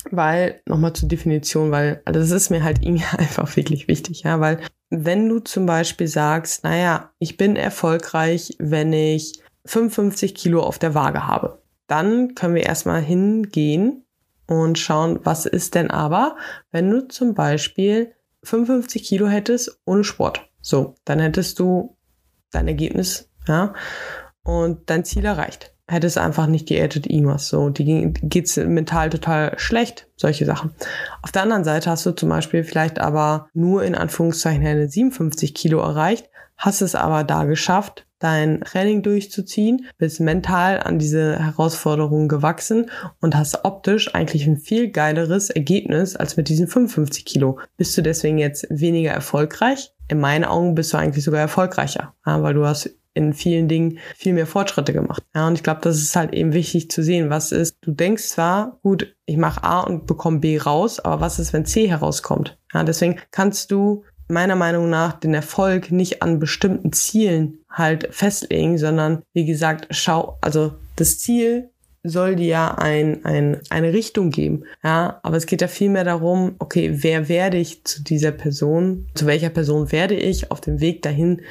weil, 0.09 0.61
nochmal 0.65 0.93
zur 0.93 1.07
Definition, 1.07 1.71
weil 1.71 2.01
also 2.05 2.19
das 2.19 2.31
ist 2.31 2.49
mir 2.49 2.63
halt 2.63 2.79
irgendwie 2.81 3.05
einfach 3.17 3.55
wirklich 3.55 3.87
wichtig, 3.87 4.23
ja, 4.23 4.39
weil 4.39 4.59
wenn 4.89 5.29
du 5.29 5.39
zum 5.39 5.65
Beispiel 5.65 6.07
sagst, 6.07 6.63
naja, 6.63 7.11
ich 7.19 7.37
bin 7.37 7.55
erfolgreich, 7.55 8.55
wenn 8.59 8.91
ich 8.91 9.41
55 9.65 10.35
Kilo 10.35 10.63
auf 10.63 10.79
der 10.79 10.95
Waage 10.95 11.27
habe, 11.27 11.61
dann 11.87 12.35
können 12.35 12.55
wir 12.55 12.63
erstmal 12.63 13.01
hingehen 13.01 14.05
und 14.47 14.79
schauen, 14.79 15.19
was 15.23 15.45
ist 15.45 15.75
denn 15.75 15.91
aber, 15.91 16.35
wenn 16.71 16.89
du 16.89 17.07
zum 17.07 17.35
Beispiel 17.35 18.13
55 18.43 19.03
Kilo 19.03 19.27
hättest 19.27 19.79
ohne 19.85 20.03
Sport. 20.03 20.49
So, 20.61 20.95
dann 21.05 21.19
hättest 21.19 21.59
du 21.59 21.95
dein 22.51 22.67
Ergebnis, 22.67 23.29
ja, 23.47 23.73
und 24.43 24.89
dein 24.89 25.05
Ziel 25.05 25.25
erreicht 25.25 25.73
hätte 25.91 26.07
es 26.07 26.17
einfach 26.17 26.47
nicht 26.47 26.69
diätet 26.69 27.07
irgendwas. 27.07 27.47
So, 27.49 27.69
die 27.69 28.13
geht's 28.21 28.57
mental 28.57 29.09
total 29.09 29.53
schlecht, 29.57 30.07
solche 30.15 30.45
Sachen. 30.45 30.71
Auf 31.21 31.31
der 31.31 31.43
anderen 31.43 31.63
Seite 31.63 31.89
hast 31.89 32.05
du 32.05 32.11
zum 32.11 32.29
Beispiel 32.29 32.63
vielleicht 32.63 32.99
aber 32.99 33.49
nur 33.53 33.83
in 33.83 33.95
Anführungszeichen 33.95 34.65
eine 34.65 34.87
57 34.87 35.53
Kilo 35.53 35.79
erreicht, 35.79 36.29
hast 36.57 36.81
es 36.81 36.95
aber 36.95 37.23
da 37.23 37.43
geschafft, 37.43 38.05
dein 38.19 38.61
Training 38.61 39.01
durchzuziehen, 39.01 39.87
bist 39.97 40.19
mental 40.19 40.79
an 40.79 40.99
diese 40.99 41.39
Herausforderungen 41.39 42.29
gewachsen 42.29 42.91
und 43.19 43.35
hast 43.35 43.65
optisch 43.65 44.13
eigentlich 44.13 44.45
ein 44.45 44.57
viel 44.57 44.91
geileres 44.91 45.49
Ergebnis 45.49 46.15
als 46.15 46.37
mit 46.37 46.47
diesen 46.47 46.67
55 46.67 47.25
Kilo. 47.25 47.59
Bist 47.77 47.97
du 47.97 48.03
deswegen 48.03 48.37
jetzt 48.37 48.67
weniger 48.69 49.11
erfolgreich? 49.11 49.91
In 50.07 50.19
meinen 50.19 50.45
Augen 50.45 50.75
bist 50.75 50.93
du 50.93 50.97
eigentlich 50.97 51.25
sogar 51.25 51.41
erfolgreicher, 51.41 52.13
weil 52.23 52.53
du 52.53 52.65
hast 52.65 52.91
in 53.13 53.33
vielen 53.33 53.67
Dingen 53.67 53.99
viel 54.15 54.33
mehr 54.33 54.47
Fortschritte 54.47 54.93
gemacht. 54.93 55.23
Ja, 55.35 55.47
und 55.47 55.55
ich 55.55 55.63
glaube, 55.63 55.81
das 55.81 55.97
ist 55.97 56.15
halt 56.15 56.33
eben 56.33 56.53
wichtig 56.53 56.89
zu 56.89 57.03
sehen, 57.03 57.29
was 57.29 57.51
ist, 57.51 57.77
du 57.81 57.91
denkst 57.91 58.23
zwar, 58.23 58.79
gut, 58.83 59.15
ich 59.25 59.37
mache 59.37 59.63
A 59.63 59.81
und 59.81 60.07
bekomme 60.07 60.39
B 60.39 60.57
raus, 60.57 60.99
aber 60.99 61.21
was 61.21 61.39
ist, 61.39 61.53
wenn 61.53 61.65
C 61.65 61.87
herauskommt? 61.89 62.57
Ja, 62.73 62.83
deswegen 62.83 63.19
kannst 63.31 63.71
du 63.71 64.03
meiner 64.27 64.55
Meinung 64.55 64.89
nach 64.89 65.13
den 65.13 65.33
Erfolg 65.33 65.91
nicht 65.91 66.21
an 66.21 66.39
bestimmten 66.39 66.93
Zielen 66.93 67.59
halt 67.69 68.07
festlegen, 68.11 68.77
sondern 68.77 69.23
wie 69.33 69.45
gesagt, 69.45 69.87
schau, 69.91 70.37
also 70.41 70.73
das 70.95 71.19
Ziel 71.19 71.69
soll 72.03 72.35
dir 72.35 72.47
ja 72.47 72.75
ein, 72.75 73.25
ein, 73.25 73.59
eine 73.69 73.93
Richtung 73.93 74.31
geben. 74.31 74.63
Ja, 74.83 75.19
aber 75.21 75.37
es 75.37 75.45
geht 75.45 75.61
ja 75.61 75.67
vielmehr 75.67 76.03
darum, 76.03 76.55
okay, 76.59 77.03
wer 77.03 77.29
werde 77.29 77.57
ich 77.57 77.83
zu 77.83 78.03
dieser 78.03 78.31
Person, 78.31 79.07
zu 79.13 79.27
welcher 79.27 79.49
Person 79.49 79.91
werde 79.91 80.15
ich 80.15 80.49
auf 80.49 80.61
dem 80.61 80.79
Weg 80.79 81.03
dahin 81.03 81.41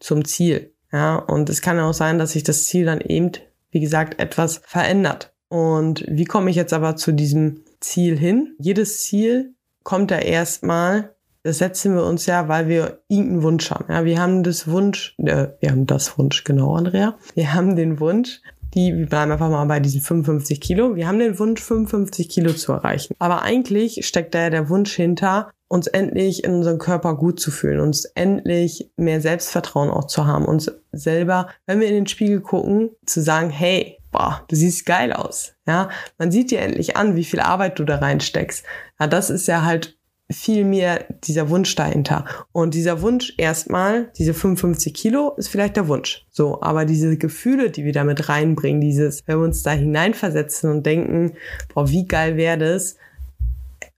zum 0.00 0.24
Ziel? 0.24 0.73
Ja, 0.94 1.16
und 1.16 1.50
es 1.50 1.60
kann 1.60 1.80
auch 1.80 1.92
sein, 1.92 2.20
dass 2.20 2.32
sich 2.32 2.44
das 2.44 2.66
Ziel 2.66 2.84
dann 2.84 3.00
eben, 3.00 3.32
wie 3.72 3.80
gesagt, 3.80 4.20
etwas 4.20 4.62
verändert. 4.64 5.32
Und 5.48 6.04
wie 6.08 6.24
komme 6.24 6.50
ich 6.50 6.56
jetzt 6.56 6.72
aber 6.72 6.94
zu 6.94 7.10
diesem 7.10 7.62
Ziel 7.80 8.16
hin? 8.16 8.54
Jedes 8.60 9.02
Ziel 9.02 9.54
kommt 9.82 10.12
ja 10.12 10.18
erstmal, 10.18 11.16
das 11.42 11.58
setzen 11.58 11.96
wir 11.96 12.04
uns 12.04 12.26
ja, 12.26 12.46
weil 12.46 12.68
wir 12.68 13.00
irgendeinen 13.08 13.42
Wunsch 13.42 13.72
haben. 13.72 13.92
Ja, 13.92 14.04
wir 14.04 14.20
haben 14.20 14.44
das 14.44 14.68
Wunsch, 14.68 15.16
äh, 15.18 15.48
wir 15.58 15.72
haben 15.72 15.86
das 15.86 16.16
Wunsch, 16.16 16.44
genau, 16.44 16.76
Andrea. 16.76 17.18
Wir 17.34 17.52
haben 17.52 17.74
den 17.74 17.98
Wunsch, 17.98 18.40
die, 18.74 18.96
wir 18.96 19.06
bleiben 19.06 19.32
einfach 19.32 19.50
mal 19.50 19.64
bei 19.64 19.80
diesen 19.80 20.00
55 20.00 20.60
Kilo. 20.60 20.94
Wir 20.94 21.08
haben 21.08 21.18
den 21.18 21.40
Wunsch, 21.40 21.60
55 21.60 22.28
Kilo 22.28 22.52
zu 22.52 22.70
erreichen. 22.70 23.16
Aber 23.18 23.42
eigentlich 23.42 24.06
steckt 24.06 24.32
da 24.32 24.42
ja 24.42 24.50
der 24.50 24.68
Wunsch 24.68 24.92
hinter, 24.94 25.50
uns 25.68 25.86
endlich 25.86 26.44
in 26.44 26.54
unserem 26.54 26.78
Körper 26.78 27.16
gut 27.16 27.40
zu 27.40 27.50
fühlen, 27.50 27.80
uns 27.80 28.04
endlich 28.04 28.90
mehr 28.96 29.20
Selbstvertrauen 29.20 29.90
auch 29.90 30.06
zu 30.06 30.26
haben, 30.26 30.44
uns 30.44 30.70
selber, 30.92 31.48
wenn 31.66 31.80
wir 31.80 31.88
in 31.88 31.94
den 31.94 32.06
Spiegel 32.06 32.40
gucken, 32.40 32.90
zu 33.06 33.22
sagen, 33.22 33.50
hey, 33.50 33.98
boah, 34.10 34.44
du 34.48 34.56
siehst 34.56 34.86
geil 34.86 35.12
aus. 35.12 35.54
Ja, 35.66 35.88
man 36.18 36.30
sieht 36.30 36.50
dir 36.50 36.60
endlich 36.60 36.96
an, 36.96 37.16
wie 37.16 37.24
viel 37.24 37.40
Arbeit 37.40 37.78
du 37.78 37.84
da 37.84 37.96
reinsteckst. 37.96 38.64
Ja, 39.00 39.06
das 39.06 39.30
ist 39.30 39.48
ja 39.48 39.64
halt 39.64 39.98
viel 40.30 40.64
mehr 40.64 41.04
dieser 41.24 41.50
Wunsch 41.50 41.74
dahinter. 41.74 42.24
Und 42.52 42.74
dieser 42.74 43.02
Wunsch 43.02 43.34
erstmal, 43.36 44.10
diese 44.16 44.32
55 44.32 44.94
Kilo, 44.94 45.34
ist 45.36 45.48
vielleicht 45.48 45.76
der 45.76 45.88
Wunsch. 45.88 46.26
So, 46.30 46.62
aber 46.62 46.84
diese 46.84 47.18
Gefühle, 47.18 47.70
die 47.70 47.84
wir 47.84 47.92
damit 47.92 48.28
reinbringen, 48.28 48.80
dieses, 48.80 49.26
wenn 49.26 49.38
wir 49.38 49.44
uns 49.44 49.62
da 49.62 49.72
hineinversetzen 49.72 50.70
und 50.70 50.86
denken, 50.86 51.34
boah, 51.74 51.90
wie 51.90 52.06
geil 52.06 52.36
wäre 52.36 52.58
das, 52.58 52.96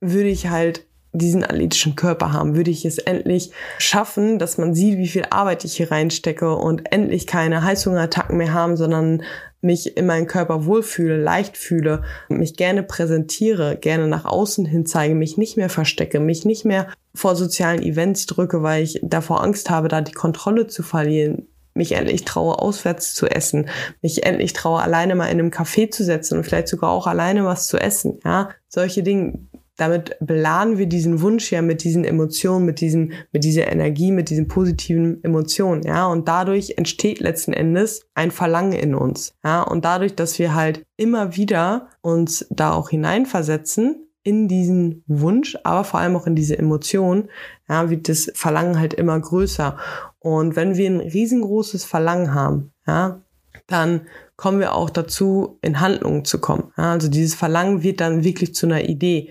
würde 0.00 0.29
ich 0.29 0.48
halt 0.48 0.87
diesen 1.18 1.44
athletischen 1.44 1.96
Körper 1.96 2.33
haben, 2.33 2.57
würde 2.57 2.70
ich 2.70 2.85
es 2.85 2.98
endlich 2.98 3.50
schaffen, 3.79 4.38
dass 4.38 4.59
man 4.59 4.74
sieht, 4.74 4.98
wie 4.98 5.09
viel 5.09 5.26
Arbeit 5.31 5.64
ich 5.64 5.76
hier 5.76 5.90
reinstecke 5.90 6.55
und 6.55 6.92
endlich 6.92 7.26
keine 7.26 7.62
Heißhungerattacken 7.62 8.37
mehr 8.37 8.52
haben, 8.52 8.76
sondern 8.76 9.22
mich 9.61 9.96
in 9.96 10.07
meinem 10.07 10.26
Körper 10.26 10.64
wohlfühle, 10.64 11.20
leicht 11.20 11.57
fühle, 11.57 12.02
mich 12.29 12.57
gerne 12.57 12.83
präsentiere, 12.83 13.76
gerne 13.76 14.07
nach 14.07 14.24
außen 14.24 14.64
hin 14.64 14.87
zeige, 14.87 15.14
mich 15.14 15.37
nicht 15.37 15.57
mehr 15.57 15.68
verstecke, 15.68 16.20
mich 16.20 16.44
nicht 16.44 16.64
mehr 16.64 16.88
vor 17.14 17.37
sozialen 17.37 17.83
Events 17.83 18.26
drücke, 18.26 18.62
weil 18.62 18.85
ich 18.85 19.00
davor 19.02 19.42
Angst 19.42 19.70
habe, 19.70 19.88
da 19.88 20.00
die 20.00 20.12
Kontrolle 20.12 20.66
zu 20.66 20.83
verlieren, 20.83 21.48
mich 21.74 21.92
endlich 21.92 22.24
traue, 22.24 22.59
auswärts 22.59 23.14
zu 23.14 23.26
essen, 23.26 23.68
mich 24.02 24.24
endlich 24.24 24.52
traue, 24.52 24.81
alleine 24.81 25.14
mal 25.14 25.26
in 25.26 25.38
einem 25.38 25.50
Café 25.50 25.90
zu 25.90 26.05
setzen 26.05 26.38
und 26.38 26.44
vielleicht 26.44 26.68
sogar 26.68 26.90
auch 26.90 27.07
alleine 27.07 27.44
was 27.44 27.66
zu 27.66 27.79
essen. 27.79 28.20
Ja, 28.24 28.50
solche 28.68 29.02
Dinge, 29.02 29.38
damit 29.76 30.16
beladen 30.20 30.78
wir 30.78 30.86
diesen 30.86 31.20
Wunsch 31.20 31.52
ja 31.52 31.62
mit 31.62 31.84
diesen 31.84 32.04
Emotionen, 32.04 32.64
mit 32.64 32.80
diesem, 32.80 33.12
mit 33.32 33.44
dieser 33.44 33.70
Energie, 33.70 34.10
mit 34.10 34.30
diesen 34.30 34.48
positiven 34.48 35.22
Emotionen, 35.22 35.82
ja. 35.82 36.06
Und 36.06 36.28
dadurch 36.28 36.74
entsteht 36.76 37.20
letzten 37.20 37.52
Endes 37.52 38.06
ein 38.14 38.30
Verlangen 38.30 38.72
in 38.72 38.94
uns, 38.94 39.34
ja. 39.44 39.62
Und 39.62 39.84
dadurch, 39.84 40.14
dass 40.14 40.38
wir 40.38 40.54
halt 40.54 40.84
immer 40.96 41.36
wieder 41.36 41.88
uns 42.00 42.46
da 42.50 42.72
auch 42.72 42.90
hineinversetzen, 42.90 44.06
in 44.26 44.48
diesen 44.48 45.04
Wunsch, 45.06 45.56
aber 45.62 45.84
vor 45.84 46.00
allem 46.00 46.16
auch 46.16 46.26
in 46.26 46.34
diese 46.34 46.58
Emotion, 46.58 47.28
ja, 47.68 47.90
wird 47.90 48.08
das 48.08 48.32
Verlangen 48.34 48.80
halt 48.80 48.92
immer 48.92 49.20
größer. 49.20 49.76
Und 50.18 50.56
wenn 50.56 50.76
wir 50.76 50.90
ein 50.90 50.98
riesengroßes 50.98 51.84
Verlangen 51.84 52.34
haben, 52.34 52.72
ja, 52.88 53.22
dann 53.68 54.02
kommen 54.36 54.58
wir 54.58 54.74
auch 54.74 54.90
dazu, 54.90 55.58
in 55.62 55.80
Handlungen 55.80 56.24
zu 56.24 56.40
kommen. 56.40 56.72
Ja, 56.76 56.92
also 56.92 57.08
dieses 57.08 57.36
Verlangen 57.36 57.84
wird 57.84 58.00
dann 58.00 58.24
wirklich 58.24 58.52
zu 58.54 58.66
einer 58.66 58.88
Idee. 58.88 59.30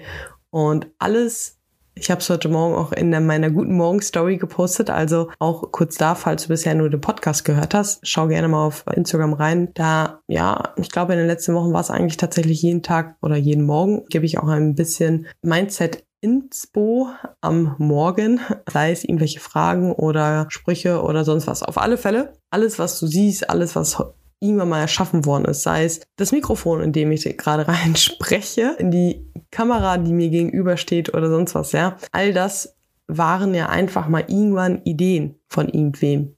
Und 0.55 0.87
alles, 0.99 1.57
Ich 1.95 2.09
habe 2.09 2.21
es 2.21 2.29
heute 2.29 2.47
Morgen 2.47 2.75
auch 2.75 2.93
in 2.93 3.09
meiner 3.25 3.49
guten 3.49 3.75
Morgen-Story 3.75 4.37
gepostet. 4.37 4.89
Also 4.89 5.29
auch 5.37 5.69
kurz 5.73 5.95
da, 5.97 6.15
falls 6.15 6.43
du 6.43 6.47
bisher 6.47 6.75
nur 6.75 6.89
den 6.89 7.01
Podcast 7.01 7.43
gehört 7.43 7.73
hast, 7.73 8.07
schau 8.07 8.27
gerne 8.27 8.47
mal 8.47 8.65
auf 8.65 8.85
Instagram 8.93 9.33
rein. 9.33 9.71
Da, 9.73 10.21
ja, 10.27 10.73
ich 10.77 10.89
glaube, 10.89 11.11
in 11.11 11.19
den 11.19 11.27
letzten 11.27 11.55
Wochen 11.55 11.73
war 11.73 11.81
es 11.81 11.91
eigentlich 11.91 12.15
tatsächlich 12.15 12.61
jeden 12.61 12.83
Tag 12.83 13.17
oder 13.21 13.35
jeden 13.35 13.65
Morgen, 13.65 14.05
gebe 14.09 14.25
ich 14.25 14.37
auch 14.37 14.47
ein 14.47 14.75
bisschen 14.75 15.27
Mindset 15.41 16.05
Inspo 16.21 17.09
am 17.41 17.75
Morgen, 17.77 18.39
sei 18.71 18.91
es 18.91 19.03
irgendwelche 19.03 19.41
Fragen 19.41 19.91
oder 19.91 20.45
Sprüche 20.47 21.01
oder 21.01 21.25
sonst 21.25 21.47
was. 21.47 21.63
Auf 21.63 21.77
alle 21.77 21.97
Fälle, 21.97 22.31
alles, 22.49 22.79
was 22.79 22.97
du 23.01 23.07
siehst, 23.07 23.49
alles, 23.49 23.75
was 23.75 24.01
irgendwann 24.39 24.69
mal 24.69 24.79
erschaffen 24.79 25.25
worden 25.25 25.45
ist, 25.45 25.63
sei 25.63 25.85
es 25.85 26.01
das 26.15 26.31
Mikrofon, 26.31 26.81
in 26.81 26.93
dem 26.93 27.11
ich 27.11 27.25
gerade 27.37 27.67
rein 27.67 27.97
spreche, 27.97 28.75
in 28.79 28.91
die 28.91 29.24
Kamera, 29.55 29.97
die 29.97 30.11
mir 30.11 30.29
gegenübersteht 30.29 31.13
oder 31.13 31.29
sonst 31.29 31.55
was, 31.55 31.71
ja. 31.71 31.95
All 32.11 32.33
das 32.33 32.75
waren 33.07 33.53
ja 33.53 33.69
einfach 33.69 34.09
mal 34.09 34.25
irgendwann 34.27 34.81
Ideen 34.83 35.35
von 35.47 35.69
irgendwem, 35.69 36.35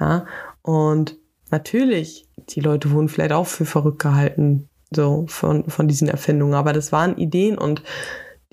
ja. 0.00 0.24
Und 0.62 1.18
natürlich, 1.50 2.26
die 2.36 2.60
Leute 2.60 2.90
wurden 2.90 3.10
vielleicht 3.10 3.32
auch 3.32 3.46
für 3.46 3.66
verrückt 3.66 4.00
gehalten, 4.00 4.70
so 4.90 5.26
von, 5.28 5.68
von 5.68 5.88
diesen 5.88 6.08
Erfindungen, 6.08 6.54
aber 6.54 6.72
das 6.72 6.90
waren 6.90 7.18
Ideen 7.18 7.58
und 7.58 7.82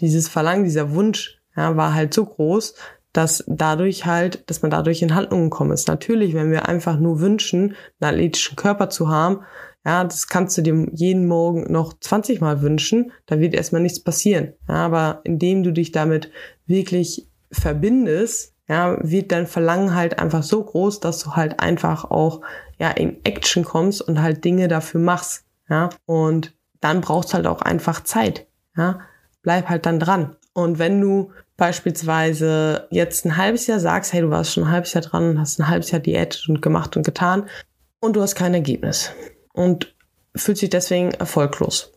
dieses 0.02 0.28
Verlangen, 0.28 0.66
dieser 0.66 0.94
Wunsch, 0.94 1.40
ja, 1.56 1.78
war 1.78 1.94
halt 1.94 2.14
so 2.14 2.26
groß, 2.26 2.76
dass 3.14 3.46
dadurch 3.48 4.06
halt, 4.06 4.50
dass 4.50 4.62
man 4.62 4.72
dadurch 4.72 5.02
in 5.02 5.16
Handlungen 5.16 5.50
kommen 5.50 5.72
ist. 5.72 5.88
Natürlich, 5.88 6.34
wenn 6.34 6.52
wir 6.52 6.68
einfach 6.68 7.00
nur 7.00 7.22
wünschen, 7.22 7.76
einen 8.00 8.14
athletischen 8.14 8.58
Körper 8.58 8.90
zu 8.90 9.10
haben, 9.10 9.42
ja, 9.86 10.04
das 10.04 10.28
kannst 10.28 10.58
du 10.58 10.62
dir 10.62 10.88
jeden 10.94 11.28
Morgen 11.28 11.72
noch 11.72 11.94
20 12.00 12.40
Mal 12.42 12.62
wünschen, 12.62 13.12
da 13.26 13.40
wird 13.40 13.56
erstmal 13.56 13.82
nichts 13.82 14.00
passieren. 14.00 14.54
Ja, 14.68 14.76
aber 14.76 15.22
indem 15.24 15.64
du 15.64 15.72
dich 15.74 15.92
damit 15.92 16.32
wirklich 16.68 17.28
verbindest, 17.52 18.54
ja, 18.68 18.98
wird 19.02 19.32
dein 19.32 19.48
Verlangen 19.48 19.96
halt 19.96 20.20
einfach 20.20 20.44
so 20.44 20.64
groß, 20.64 21.00
dass 21.00 21.20
du 21.20 21.32
halt 21.32 21.60
einfach 21.60 22.06
auch, 22.06 22.42
ja, 22.80 22.92
in 22.92 23.18
Action 23.26 23.66
kommst 23.66 24.02
und 24.02 24.22
halt 24.22 24.46
Dinge 24.46 24.68
dafür 24.68 25.02
machst, 25.02 25.46
ja. 25.68 25.90
Und 26.06 26.56
dann 26.80 27.02
brauchst 27.02 27.30
du 27.30 27.34
halt 27.36 27.48
auch 27.48 27.62
einfach 27.62 28.04
Zeit, 28.04 28.48
ja. 28.78 29.00
Bleib 29.42 29.70
halt 29.70 29.88
dann 29.88 30.00
dran. 30.00 30.36
Und 30.54 30.78
wenn 30.78 31.02
du 31.02 31.32
beispielsweise 31.58 32.88
jetzt 32.92 33.26
ein 33.26 33.38
halbes 33.38 33.66
Jahr 33.66 33.80
sagst, 33.80 34.14
hey, 34.14 34.22
du 34.22 34.30
warst 34.30 34.54
schon 34.54 34.66
ein 34.66 34.72
halbes 34.72 34.94
Jahr 34.94 35.04
dran 35.04 35.32
und 35.32 35.40
hast 35.40 35.60
ein 35.60 35.68
halbes 35.68 35.90
Jahr 35.90 36.02
Diät 36.02 36.46
und 36.48 36.62
gemacht 36.62 36.96
und 36.96 37.04
getan 37.04 37.50
und 38.00 38.16
du 38.16 38.22
hast 38.22 38.36
kein 38.36 38.54
Ergebnis 38.54 39.12
und 39.54 39.96
fühlst 40.36 40.62
dich 40.62 40.70
deswegen 40.70 41.12
erfolglos. 41.12 41.94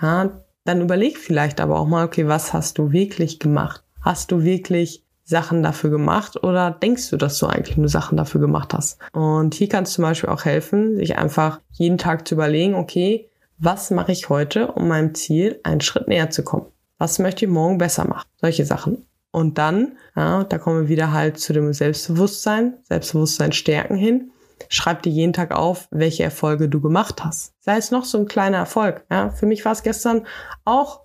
Ja, 0.00 0.42
dann 0.64 0.80
überleg 0.80 1.18
vielleicht 1.18 1.60
aber 1.60 1.78
auch 1.78 1.86
mal, 1.86 2.04
okay, 2.04 2.28
was 2.28 2.52
hast 2.52 2.78
du 2.78 2.92
wirklich 2.92 3.38
gemacht? 3.38 3.82
Hast 4.02 4.30
du 4.30 4.42
wirklich 4.42 5.04
Sachen 5.24 5.62
dafür 5.62 5.90
gemacht 5.90 6.42
oder 6.42 6.70
denkst 6.70 7.10
du, 7.10 7.16
dass 7.16 7.38
du 7.38 7.46
eigentlich 7.46 7.76
nur 7.76 7.88
Sachen 7.88 8.16
dafür 8.16 8.40
gemacht 8.40 8.74
hast? 8.74 8.98
Und 9.12 9.54
hier 9.54 9.68
kann 9.68 9.84
es 9.84 9.92
zum 9.92 10.02
Beispiel 10.02 10.30
auch 10.30 10.44
helfen, 10.44 10.96
sich 10.96 11.16
einfach 11.16 11.60
jeden 11.72 11.98
Tag 11.98 12.26
zu 12.26 12.34
überlegen, 12.34 12.74
okay, 12.74 13.28
was 13.58 13.90
mache 13.90 14.12
ich 14.12 14.28
heute, 14.28 14.72
um 14.72 14.88
meinem 14.88 15.14
Ziel 15.14 15.60
einen 15.62 15.80
Schritt 15.80 16.08
näher 16.08 16.30
zu 16.30 16.42
kommen? 16.42 16.66
Was 16.98 17.18
möchte 17.18 17.44
ich 17.44 17.50
morgen 17.50 17.78
besser 17.78 18.06
machen? 18.06 18.28
Solche 18.40 18.64
Sachen. 18.64 19.06
Und 19.32 19.58
dann, 19.58 19.96
ja, 20.16 20.44
da 20.44 20.58
kommen 20.58 20.82
wir 20.82 20.88
wieder 20.88 21.12
halt 21.12 21.38
zu 21.38 21.52
dem 21.52 21.72
Selbstbewusstsein, 21.72 22.74
Selbstbewusstsein 22.84 23.52
stärken 23.52 23.96
hin. 23.96 24.32
Schreib 24.68 25.02
dir 25.02 25.10
jeden 25.10 25.32
Tag 25.32 25.52
auf, 25.52 25.88
welche 25.90 26.22
Erfolge 26.22 26.68
du 26.68 26.80
gemacht 26.80 27.24
hast. 27.24 27.54
Sei 27.60 27.76
es 27.76 27.90
noch 27.90 28.04
so 28.04 28.18
ein 28.18 28.26
kleiner 28.26 28.58
Erfolg. 28.58 29.04
Ja, 29.10 29.30
für 29.30 29.46
mich 29.46 29.64
war 29.64 29.72
es 29.72 29.82
gestern 29.82 30.26
auch, 30.64 31.00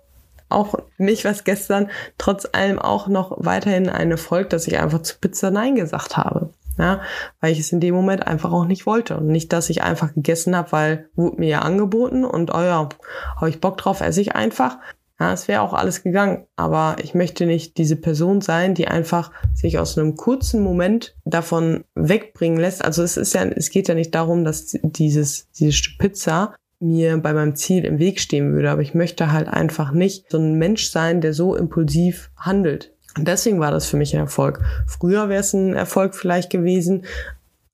auch 0.48 0.74
nicht 0.98 1.24
was 1.24 1.44
gestern, 1.44 1.90
trotz 2.18 2.46
allem 2.52 2.78
auch 2.78 3.08
noch 3.08 3.32
weiterhin 3.38 3.88
ein 3.88 4.10
Erfolg, 4.10 4.50
dass 4.50 4.66
ich 4.66 4.78
einfach 4.78 5.02
zu 5.02 5.18
Pizza 5.18 5.50
Nein 5.50 5.74
gesagt 5.74 6.16
habe. 6.16 6.50
Ja, 6.78 7.00
weil 7.40 7.52
ich 7.52 7.60
es 7.60 7.72
in 7.72 7.80
dem 7.80 7.94
Moment 7.94 8.26
einfach 8.26 8.52
auch 8.52 8.66
nicht 8.66 8.84
wollte. 8.84 9.16
Und 9.16 9.28
nicht, 9.28 9.52
dass 9.52 9.70
ich 9.70 9.82
einfach 9.82 10.12
gegessen 10.12 10.54
habe, 10.54 10.72
weil 10.72 11.08
wurde 11.14 11.40
mir 11.40 11.48
ja 11.48 11.58
angeboten 11.60 12.24
und 12.24 12.52
oh 12.54 12.60
ja, 12.60 12.88
habe 13.36 13.48
ich 13.48 13.62
Bock 13.62 13.78
drauf, 13.78 14.02
esse 14.02 14.20
ich 14.20 14.34
einfach. 14.36 14.78
Ja, 15.18 15.32
es 15.32 15.48
wäre 15.48 15.62
auch 15.62 15.72
alles 15.72 16.02
gegangen, 16.02 16.46
aber 16.56 16.96
ich 17.02 17.14
möchte 17.14 17.46
nicht 17.46 17.78
diese 17.78 17.96
Person 17.96 18.42
sein, 18.42 18.74
die 18.74 18.86
einfach 18.86 19.30
sich 19.54 19.78
aus 19.78 19.96
einem 19.96 20.14
kurzen 20.14 20.62
Moment 20.62 21.16
davon 21.24 21.84
wegbringen 21.94 22.60
lässt. 22.60 22.84
Also 22.84 23.02
es 23.02 23.16
ist 23.16 23.32
ja, 23.32 23.44
es 23.44 23.70
geht 23.70 23.88
ja 23.88 23.94
nicht 23.94 24.14
darum, 24.14 24.44
dass 24.44 24.76
dieses, 24.82 25.50
dieses 25.52 25.74
Stück 25.74 25.98
Pizza 25.98 26.54
mir 26.80 27.16
bei 27.16 27.32
meinem 27.32 27.56
Ziel 27.56 27.86
im 27.86 27.98
Weg 27.98 28.20
stehen 28.20 28.52
würde, 28.52 28.70
aber 28.70 28.82
ich 28.82 28.94
möchte 28.94 29.32
halt 29.32 29.48
einfach 29.48 29.92
nicht 29.92 30.30
so 30.30 30.38
ein 30.38 30.54
Mensch 30.54 30.90
sein, 30.90 31.22
der 31.22 31.32
so 31.32 31.56
impulsiv 31.56 32.30
handelt. 32.36 32.92
Und 33.16 33.26
deswegen 33.26 33.60
war 33.60 33.70
das 33.70 33.86
für 33.86 33.96
mich 33.96 34.14
ein 34.14 34.20
Erfolg. 34.20 34.60
Früher 34.86 35.30
wäre 35.30 35.40
es 35.40 35.54
ein 35.54 35.72
Erfolg 35.72 36.14
vielleicht 36.14 36.50
gewesen, 36.50 37.06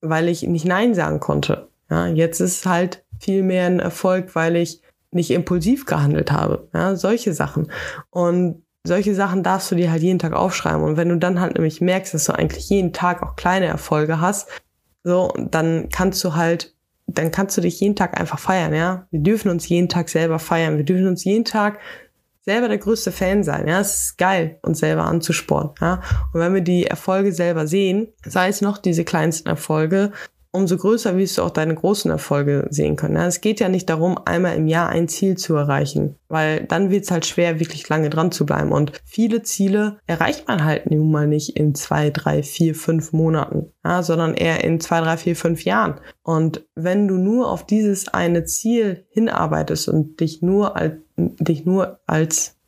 weil 0.01 0.29
ich 0.29 0.45
nicht 0.45 0.65
Nein 0.65 0.95
sagen 0.95 1.19
konnte. 1.19 1.69
Ja, 1.91 2.07
jetzt 2.07 2.41
ist 2.41 2.61
es 2.61 2.67
halt 2.67 3.03
viel 3.19 3.43
mehr 3.43 3.67
ein 3.67 3.81
Erfolg, 3.81 4.37
weil 4.37 4.55
ich 4.55 4.81
nicht 5.13 5.31
impulsiv 5.31 5.87
gehandelt 5.87 6.33
habe. 6.33 6.69
Ja, 6.75 6.97
solche 6.97 7.33
Sachen. 7.35 7.71
Und 8.11 8.63
solche 8.85 9.15
Sachen 9.15 9.43
darfst 9.43 9.71
du 9.71 9.77
dir 9.77 9.91
halt 9.91 10.03
jeden 10.03 10.19
Tag 10.19 10.33
aufschreiben. 10.33 10.83
Und 10.83 10.97
wenn 10.97 11.09
du 11.09 11.17
dann 11.17 11.41
halt 11.41 11.55
nämlich 11.55 11.81
merkst, 11.81 12.15
dass 12.15 12.25
du 12.25 12.33
eigentlich 12.33 12.69
jeden 12.69 12.93
Tag 12.93 13.23
auch 13.23 13.37
kleine 13.37 13.67
Erfolge 13.67 14.21
hast, 14.21 14.49
so, 15.05 15.33
dann 15.37 15.89
kannst 15.91 16.23
du 16.25 16.35
halt, 16.35 16.75
dann 17.07 17.31
kannst 17.31 17.57
du 17.57 17.61
dich 17.61 17.81
jeden 17.81 17.97
Tag 17.97 18.19
einfach 18.19 18.39
feiern, 18.39 18.75
ja. 18.75 19.07
Wir 19.11 19.21
dürfen 19.21 19.51
uns 19.51 19.69
jeden 19.69 19.89
Tag 19.89 20.09
selber 20.09 20.39
feiern. 20.39 20.77
Wir 20.77 20.85
dürfen 20.85 21.09
uns 21.09 21.25
jeden 21.25 21.45
Tag 21.45 21.79
selber 22.41 22.69
der 22.69 22.79
größte 22.79 23.13
Fan 23.13 23.45
sein. 23.45 23.69
Ja, 23.69 23.81
es 23.81 24.05
ist 24.05 24.19
geil, 24.19 24.59
uns 24.63 24.81
selber 24.81 25.05
anzuspornen. 25.05 25.73
Ja, 25.81 26.03
und 26.33 26.41
wenn 26.41 26.55
wir 26.55 26.61
die 26.61 26.87
Erfolge 26.87 27.33
selber 27.33 27.67
sehen, 27.67 28.09
sei 28.25 28.49
es 28.49 28.61
noch 28.61 28.79
diese 28.79 29.05
kleinsten 29.05 29.49
Erfolge, 29.49 30.13
umso 30.53 30.77
größer 30.77 31.17
wirst 31.17 31.39
du 31.39 31.43
auch 31.43 31.51
deine 31.51 31.75
großen 31.75 32.11
Erfolge 32.11 32.67
sehen 32.71 32.97
können. 32.97 33.17
Es 33.17 33.41
geht 33.41 33.59
ja 33.59 33.69
nicht 33.69 33.89
darum, 33.89 34.19
einmal 34.25 34.55
im 34.55 34.69
Jahr 34.69 34.91
ein 34.91 35.09
Ziel 35.09 35.37
zu 35.37 35.57
erreichen, 35.57 36.17
weil 36.29 36.65
dann 36.65 36.91
wird 36.91 37.05
es 37.05 37.11
halt 37.11 37.25
schwer, 37.25 37.59
wirklich 37.59 37.89
lange 37.89 38.11
dran 38.11 38.31
zu 38.31 38.45
bleiben. 38.45 38.71
Und 38.71 38.93
viele 39.05 39.43
Ziele 39.43 39.99
erreicht 40.07 40.47
man 40.47 40.63
halt 40.63 40.91
nun 40.91 41.11
mal 41.11 41.27
nicht 41.27 41.57
in 41.57 41.75
zwei, 41.75 42.11
drei, 42.11 42.43
vier, 42.43 42.75
fünf 42.75 43.13
Monaten, 43.13 43.73
ja, 43.83 44.03
sondern 44.03 44.35
eher 44.35 44.63
in 44.63 44.79
zwei, 44.79 45.01
drei, 45.01 45.17
vier, 45.17 45.37
fünf 45.37 45.65
Jahren. 45.65 46.01
Und 46.23 46.67
wenn 46.75 47.09
du 47.09 47.17
nur 47.17 47.51
auf 47.51 47.65
dieses 47.67 48.09
eine 48.09 48.45
Ziel 48.45 49.07
hinarbeitest 49.11 49.89
und 49.89 50.21
dich 50.21 50.43
nur 50.43 50.77
als, 50.77 50.95
dich 51.17 51.65
nur 51.65 52.01
als 52.07 52.59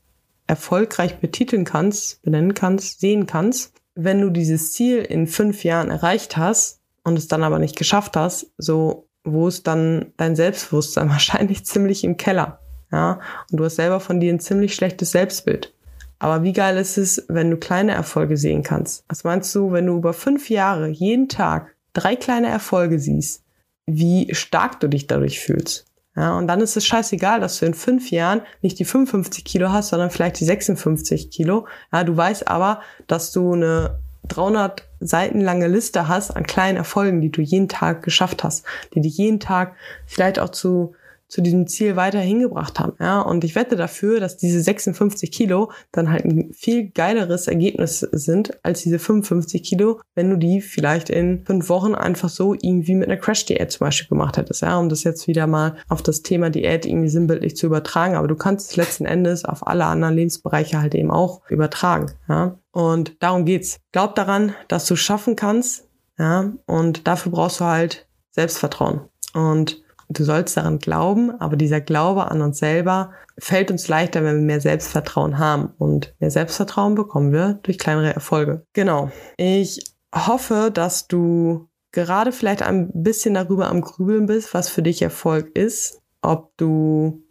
erfolgreich 0.46 1.18
betiteln 1.18 1.64
kannst, 1.64 2.22
benennen 2.22 2.54
kannst, 2.54 3.00
sehen 3.00 3.26
kannst, 3.26 3.74
wenn 3.94 4.20
du 4.20 4.30
dieses 4.30 4.72
Ziel 4.72 4.98
in 4.98 5.26
fünf 5.26 5.64
Jahren 5.64 5.90
erreicht 5.90 6.36
hast, 6.36 6.80
und 7.04 7.18
es 7.18 7.28
dann 7.28 7.44
aber 7.44 7.58
nicht 7.58 7.76
geschafft 7.76 8.16
hast, 8.16 8.52
so 8.58 9.08
wo 9.24 9.48
ist 9.48 9.66
dann 9.66 10.12
dein 10.16 10.36
Selbstbewusstsein 10.36 11.08
wahrscheinlich 11.10 11.64
ziemlich 11.64 12.04
im 12.04 12.16
Keller. 12.16 12.60
Ja, 12.92 13.20
und 13.50 13.58
du 13.58 13.64
hast 13.64 13.76
selber 13.76 14.00
von 14.00 14.20
dir 14.20 14.32
ein 14.32 14.40
ziemlich 14.40 14.74
schlechtes 14.74 15.10
Selbstbild. 15.10 15.74
Aber 16.18 16.42
wie 16.42 16.52
geil 16.52 16.76
ist 16.76 16.96
es, 16.96 17.24
wenn 17.28 17.50
du 17.50 17.56
kleine 17.56 17.92
Erfolge 17.92 18.36
sehen 18.36 18.62
kannst? 18.62 19.04
Was 19.08 19.24
meinst 19.24 19.54
du, 19.54 19.72
wenn 19.72 19.86
du 19.86 19.96
über 19.96 20.12
fünf 20.12 20.48
Jahre 20.48 20.88
jeden 20.88 21.28
Tag 21.28 21.74
drei 21.92 22.16
kleine 22.16 22.48
Erfolge 22.48 22.98
siehst, 22.98 23.42
wie 23.86 24.32
stark 24.34 24.80
du 24.80 24.88
dich 24.88 25.06
dadurch 25.06 25.40
fühlst? 25.40 25.86
Ja, 26.16 26.38
und 26.38 26.46
dann 26.46 26.60
ist 26.60 26.76
es 26.76 26.86
scheißegal, 26.86 27.40
dass 27.40 27.58
du 27.58 27.66
in 27.66 27.74
fünf 27.74 28.10
Jahren 28.10 28.42
nicht 28.62 28.78
die 28.78 28.84
55 28.84 29.44
Kilo 29.44 29.72
hast, 29.72 29.88
sondern 29.88 30.10
vielleicht 30.10 30.38
die 30.38 30.44
56 30.44 31.30
Kilo. 31.30 31.66
Ja, 31.92 32.04
du 32.04 32.16
weißt 32.16 32.46
aber, 32.46 32.82
dass 33.08 33.32
du 33.32 33.52
eine 33.52 33.98
300 34.28 34.88
Seiten 35.00 35.40
lange 35.40 35.68
Liste 35.68 36.08
hast 36.08 36.30
an 36.30 36.44
kleinen 36.44 36.76
Erfolgen, 36.76 37.20
die 37.20 37.30
du 37.30 37.42
jeden 37.42 37.68
Tag 37.68 38.02
geschafft 38.02 38.44
hast, 38.44 38.64
die 38.94 39.00
dich 39.00 39.16
jeden 39.16 39.40
Tag 39.40 39.74
vielleicht 40.06 40.38
auch 40.38 40.50
zu 40.50 40.94
zu 41.34 41.40
diesem 41.40 41.66
Ziel 41.66 41.96
weiter 41.96 42.20
hingebracht 42.20 42.78
haben. 42.78 42.92
Ja, 43.00 43.20
und 43.20 43.42
ich 43.42 43.54
wette 43.54 43.74
dafür, 43.74 44.20
dass 44.20 44.36
diese 44.36 44.60
56 44.60 45.32
Kilo 45.32 45.72
dann 45.90 46.10
halt 46.10 46.24
ein 46.24 46.52
viel 46.52 46.90
geileres 46.90 47.48
Ergebnis 47.48 48.00
sind 48.00 48.56
als 48.62 48.82
diese 48.82 49.00
55 49.00 49.64
Kilo, 49.64 50.00
wenn 50.14 50.30
du 50.30 50.36
die 50.36 50.60
vielleicht 50.60 51.10
in 51.10 51.44
fünf 51.44 51.68
Wochen 51.68 51.96
einfach 51.96 52.28
so 52.28 52.54
irgendwie 52.54 52.94
mit 52.94 53.08
einer 53.08 53.18
Crash-Diät 53.18 53.72
zum 53.72 53.86
Beispiel 53.86 54.08
gemacht 54.08 54.36
hättest. 54.36 54.62
Ja, 54.62 54.78
um 54.78 54.88
das 54.88 55.02
jetzt 55.02 55.26
wieder 55.26 55.48
mal 55.48 55.76
auf 55.88 56.02
das 56.02 56.22
Thema 56.22 56.50
Diät 56.50 56.86
irgendwie 56.86 57.08
sinnbildlich 57.08 57.56
zu 57.56 57.66
übertragen. 57.66 58.14
Aber 58.14 58.28
du 58.28 58.36
kannst 58.36 58.70
es 58.70 58.76
letzten 58.76 59.04
Endes 59.04 59.44
auf 59.44 59.66
alle 59.66 59.86
anderen 59.86 60.14
Lebensbereiche 60.14 60.80
halt 60.80 60.94
eben 60.94 61.10
auch 61.10 61.40
übertragen. 61.50 62.12
Ja, 62.28 62.58
und 62.74 63.22
darum 63.22 63.44
geht's. 63.44 63.78
Glaub 63.92 64.16
daran, 64.16 64.54
dass 64.68 64.86
du 64.86 64.96
schaffen 64.96 65.36
kannst. 65.36 65.88
Ja, 66.18 66.52
und 66.66 67.06
dafür 67.06 67.32
brauchst 67.32 67.60
du 67.60 67.64
halt 67.64 68.08
Selbstvertrauen. 68.30 69.02
Und 69.32 69.82
du 70.08 70.24
sollst 70.24 70.56
daran 70.56 70.78
glauben, 70.78 71.30
aber 71.40 71.56
dieser 71.56 71.80
Glaube 71.80 72.30
an 72.30 72.42
uns 72.42 72.58
selber 72.58 73.12
fällt 73.38 73.70
uns 73.70 73.88
leichter, 73.88 74.22
wenn 74.22 74.36
wir 74.36 74.44
mehr 74.44 74.60
Selbstvertrauen 74.60 75.38
haben. 75.38 75.72
Und 75.78 76.14
mehr 76.18 76.30
Selbstvertrauen 76.30 76.94
bekommen 76.94 77.32
wir 77.32 77.60
durch 77.62 77.78
kleinere 77.78 78.12
Erfolge. 78.14 78.66
Genau. 78.72 79.10
Ich 79.36 79.96
hoffe, 80.14 80.70
dass 80.72 81.08
du 81.08 81.68
gerade 81.92 82.32
vielleicht 82.32 82.62
ein 82.62 82.90
bisschen 82.92 83.34
darüber 83.34 83.68
am 83.68 83.80
Grübeln 83.80 84.26
bist, 84.26 84.52
was 84.52 84.68
für 84.68 84.82
dich 84.82 85.00
Erfolg 85.02 85.56
ist. 85.56 86.00
Ob 86.22 86.56
du 86.56 87.23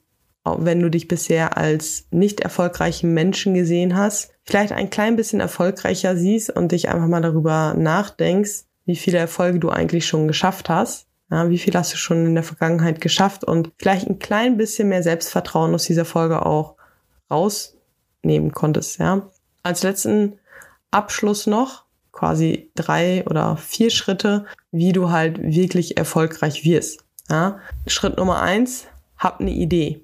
wenn 0.45 0.81
du 0.81 0.89
dich 0.89 1.07
bisher 1.07 1.57
als 1.57 2.05
nicht 2.11 2.41
erfolgreichen 2.41 3.13
Menschen 3.13 3.53
gesehen 3.53 3.95
hast, 3.95 4.31
vielleicht 4.43 4.73
ein 4.73 4.89
klein 4.89 5.15
bisschen 5.15 5.39
erfolgreicher 5.39 6.17
siehst 6.17 6.49
und 6.49 6.71
dich 6.71 6.89
einfach 6.89 7.07
mal 7.07 7.21
darüber 7.21 7.73
nachdenkst, 7.77 8.65
wie 8.85 8.95
viele 8.95 9.17
Erfolge 9.17 9.59
du 9.59 9.69
eigentlich 9.69 10.05
schon 10.05 10.27
geschafft 10.27 10.69
hast. 10.69 11.07
Ja, 11.31 11.49
wie 11.49 11.57
viel 11.57 11.73
hast 11.73 11.93
du 11.93 11.97
schon 11.97 12.25
in 12.25 12.35
der 12.35 12.43
Vergangenheit 12.43 13.01
geschafft 13.01 13.43
und 13.43 13.71
vielleicht 13.79 14.07
ein 14.07 14.19
klein 14.19 14.57
bisschen 14.57 14.89
mehr 14.89 15.01
Selbstvertrauen 15.01 15.73
aus 15.73 15.85
dieser 15.85 16.05
Folge 16.05 16.45
auch 16.45 16.75
rausnehmen 17.31 18.51
konntest, 18.51 18.99
ja. 18.99 19.29
Als 19.63 19.81
letzten 19.81 20.39
Abschluss 20.91 21.47
noch 21.47 21.85
quasi 22.11 22.69
drei 22.75 23.23
oder 23.25 23.57
vier 23.57 23.89
Schritte, 23.89 24.45
wie 24.71 24.91
du 24.91 25.09
halt 25.09 25.41
wirklich 25.41 25.97
erfolgreich 25.97 26.65
wirst. 26.65 27.03
Ja. 27.29 27.59
Schritt 27.87 28.17
Nummer 28.17 28.41
eins, 28.41 28.85
hab 29.17 29.39
eine 29.39 29.51
Idee. 29.51 30.02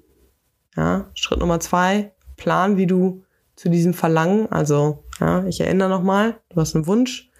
Ja. 0.80 1.10
Schritt 1.12 1.40
Nummer 1.40 1.60
zwei, 1.60 2.12
plan, 2.38 2.78
wie 2.78 2.86
du 2.86 3.22
zu 3.54 3.68
diesem 3.68 3.92
Verlangen, 3.92 4.50
also 4.50 5.04
ja, 5.20 5.44
ich 5.46 5.60
erinnere 5.60 5.90
nochmal, 5.90 6.40
du 6.48 6.56
hast 6.58 6.74
einen 6.74 6.86
Wunsch, 6.86 7.30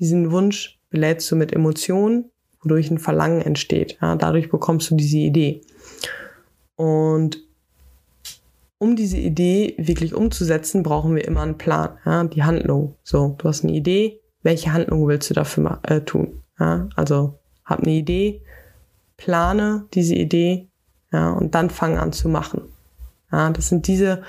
diesen 0.00 0.32
Wunsch 0.32 0.80
belädst 0.90 1.30
du 1.30 1.36
mit 1.36 1.52
Emotionen, 1.52 2.32
wodurch 2.60 2.90
ein 2.90 2.98
Verlangen 2.98 3.42
entsteht. 3.42 3.96
Ja, 4.02 4.16
dadurch 4.16 4.50
bekommst 4.50 4.90
du 4.90 4.96
diese 4.96 5.18
Idee. 5.18 5.60
Und 6.74 7.38
um 8.78 8.96
diese 8.96 9.18
Idee 9.18 9.76
wirklich 9.78 10.12
umzusetzen, 10.12 10.82
brauchen 10.82 11.14
wir 11.14 11.24
immer 11.28 11.42
einen 11.42 11.58
Plan, 11.58 11.96
ja, 12.04 12.24
die 12.24 12.42
Handlung. 12.42 12.96
So, 13.04 13.36
du 13.38 13.48
hast 13.48 13.62
eine 13.62 13.72
Idee, 13.72 14.20
welche 14.42 14.72
Handlung 14.72 15.06
willst 15.06 15.30
du 15.30 15.34
dafür 15.34 15.78
äh, 15.84 16.00
tun? 16.00 16.42
Ja, 16.58 16.88
also 16.96 17.38
hab 17.64 17.84
eine 17.84 17.92
Idee, 17.92 18.42
plane 19.16 19.86
diese 19.94 20.16
Idee, 20.16 20.66
ja, 21.14 21.30
und 21.30 21.54
dann 21.54 21.70
fang 21.70 21.96
an 21.96 22.12
zu 22.12 22.28
machen. 22.28 22.62
Ja, 23.30 23.48
das 23.50 23.68
sind 23.68 23.86
diese, 23.86 24.24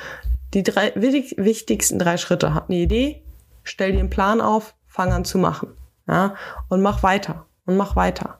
die 0.53 0.61
drei 0.61 0.93
wichtigsten 0.95 1.97
drei 1.97 2.17
Schritte. 2.17 2.53
Hab 2.53 2.69
eine 2.69 2.77
Idee, 2.77 3.23
stell 3.63 3.91
dir 3.91 3.99
einen 3.99 4.11
Plan 4.11 4.39
auf, 4.39 4.75
fang 4.85 5.11
an 5.11 5.25
zu 5.25 5.39
machen. 5.39 5.69
Ja, 6.07 6.35
und 6.69 6.83
mach 6.83 7.01
weiter 7.01 7.47
und 7.65 7.75
mach 7.75 7.95
weiter. 7.95 8.37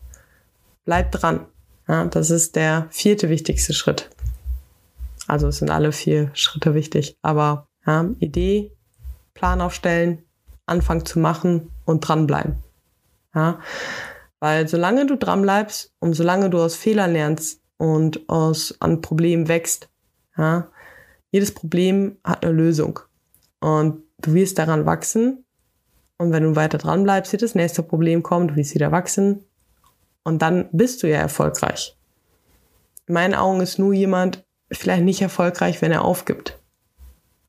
Bleib 0.86 1.12
dran. 1.12 1.48
Ja, 1.88 2.06
das 2.06 2.30
ist 2.30 2.56
der 2.56 2.86
vierte 2.92 3.30
wichtigste 3.30 3.74
Schritt. 3.74 4.12
Also 5.28 5.48
es 5.48 5.58
sind 5.58 5.72
alle 5.72 5.92
vier 5.92 6.30
Schritte 6.36 6.76
wichtig. 6.76 7.18
Aber 7.24 7.68
ja, 7.88 8.06
Idee, 8.20 8.72
Plan 9.34 9.60
aufstellen, 9.60 10.24
anfangen 10.68 11.04
zu 11.04 11.18
machen 11.18 11.72
und 11.86 12.02
dranbleiben. 12.02 12.58
Ja, 13.34 13.60
weil 14.40 14.68
solange 14.68 15.08
du 15.08 15.18
dranbleibst 15.18 15.94
und 15.98 16.14
solange 16.14 16.52
du 16.52 16.62
aus 16.62 16.76
Fehlern 16.76 17.12
lernst 17.12 17.65
und 17.78 18.30
aus 18.30 18.76
an 18.80 19.02
Problemen 19.02 19.48
wächst, 19.48 19.90
ja, 20.38 20.70
jedes 21.32 21.54
Problem 21.54 22.18
hat 22.24 22.46
eine 22.46 22.54
Lösung. 22.54 23.00
Und 23.60 24.04
du 24.20 24.34
wirst 24.34 24.58
daran 24.58 24.86
wachsen. 24.86 25.44
Und 26.18 26.32
wenn 26.32 26.44
du 26.44 26.56
weiter 26.56 26.78
dranbleibst, 26.78 27.34
wird 27.34 27.42
das 27.42 27.56
nächste 27.56 27.84
Problem 27.84 28.24
kommen, 28.24 28.48
du 28.48 28.56
wirst 28.56 28.74
wieder 28.74 28.92
wachsen. 28.92 29.44
Und 30.24 30.42
dann 30.42 30.70
bist 30.72 31.04
du 31.04 31.10
ja 31.10 31.18
erfolgreich. 31.18 31.98
In 33.08 33.16
meinen 33.16 33.36
Augen 33.36 33.60
ist 33.60 33.80
nur 33.80 33.94
jemand 33.94 34.46
vielleicht 34.72 35.04
nicht 35.04 35.22
erfolgreich, 35.22 35.82
wenn 35.82 35.92
er 35.92 36.06
aufgibt. 36.06 36.60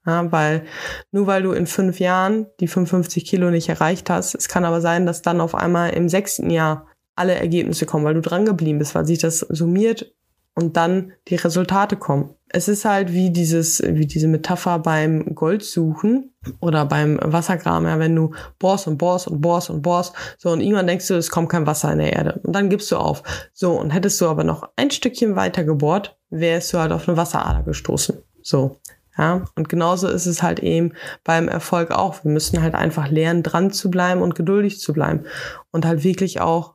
Ja, 0.05 0.31
weil 0.33 0.65
nur 1.13 1.27
weil 1.27 1.43
du 1.43 1.53
in 1.53 1.67
fünf 1.67 2.01
Jahren 2.01 2.47
die 2.61 2.69
55 2.69 3.25
Kilo 3.25 3.51
nicht 3.51 3.69
erreicht 3.69 4.11
hast, 4.11 4.35
es 4.35 4.49
kann 4.49 4.65
aber 4.65 4.81
sein, 4.81 5.07
dass 5.07 5.23
dann 5.23 5.41
auf 5.41 5.55
einmal 5.55 5.91
im 5.91 6.09
sechsten 6.09 6.51
Jahr 6.51 6.87
alle 7.17 7.35
Ergebnisse 7.35 7.87
kommen, 7.87 8.05
weil 8.05 8.15
du 8.15 8.21
dran 8.21 8.45
geblieben 8.45 8.79
bist, 8.79 8.95
weil 8.95 9.07
sich 9.07 9.19
das 9.19 9.41
summiert 9.41 10.15
und 10.57 10.77
dann 10.77 11.13
die 11.29 11.37
Resultate 11.37 11.97
kommen. 11.97 12.31
Es 12.49 12.67
ist 12.67 12.85
halt 12.85 13.13
wie 13.13 13.31
dieses, 13.31 13.83
wie 13.83 14.07
diese 14.07 14.27
Metapher 14.27 14.79
beim 14.79 15.35
Goldsuchen 15.35 16.33
oder 16.61 16.87
beim 16.87 17.19
Wassergraben, 17.23 17.87
ja, 17.87 17.99
wenn 17.99 18.17
du 18.17 18.33
bohrst 18.59 18.87
und 18.87 18.99
bohrst 18.99 19.29
und 19.29 19.41
bohrst 19.41 19.69
und 19.69 19.83
bohrst, 19.83 20.15
so 20.39 20.51
und 20.51 20.61
irgendwann 20.61 20.87
denkst 20.87 21.09
du, 21.09 21.15
es 21.15 21.31
kommt 21.31 21.51
kein 21.51 21.67
Wasser 21.67 21.93
in 21.93 21.99
der 21.99 22.15
Erde 22.15 22.41
und 22.43 22.55
dann 22.55 22.71
gibst 22.71 22.91
du 22.91 22.97
auf. 22.97 23.23
So 23.53 23.79
und 23.79 23.91
hättest 23.91 24.21
du 24.21 24.27
aber 24.27 24.45
noch 24.45 24.71
ein 24.77 24.91
Stückchen 24.91 25.37
weiter 25.37 25.63
gebohrt, 25.63 26.17
wärst 26.31 26.73
du 26.73 26.79
halt 26.79 26.93
auf 26.93 27.07
eine 27.07 27.17
Wasserader 27.17 27.63
gestoßen. 27.63 28.17
So. 28.43 28.77
Ja, 29.19 29.45
und 29.57 29.71
genauso 29.71 30.09
ist 30.09 30.27
es 30.27 30.43
halt 30.43 30.61
eben 30.61 30.93
beim 31.25 31.49
Erfolg 31.49 31.91
auch. 31.91 32.23
Wir 32.23 32.31
müssen 32.31 32.63
halt 32.63 32.75
einfach 32.75 33.09
lernen, 33.09 33.43
dran 33.43 33.71
zu 33.73 33.91
bleiben 33.91 34.21
und 34.21 34.35
geduldig 34.35 34.79
zu 34.79 34.93
bleiben 34.93 35.25
und 35.71 35.87
halt 35.87 36.05
wirklich 36.05 36.41
auch 36.41 36.75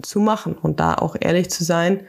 zu 0.00 0.20
machen 0.20 0.54
und 0.54 0.80
da 0.80 0.94
auch 0.94 1.16
ehrlich 1.18 1.50
zu 1.50 1.64
sein, 1.64 2.06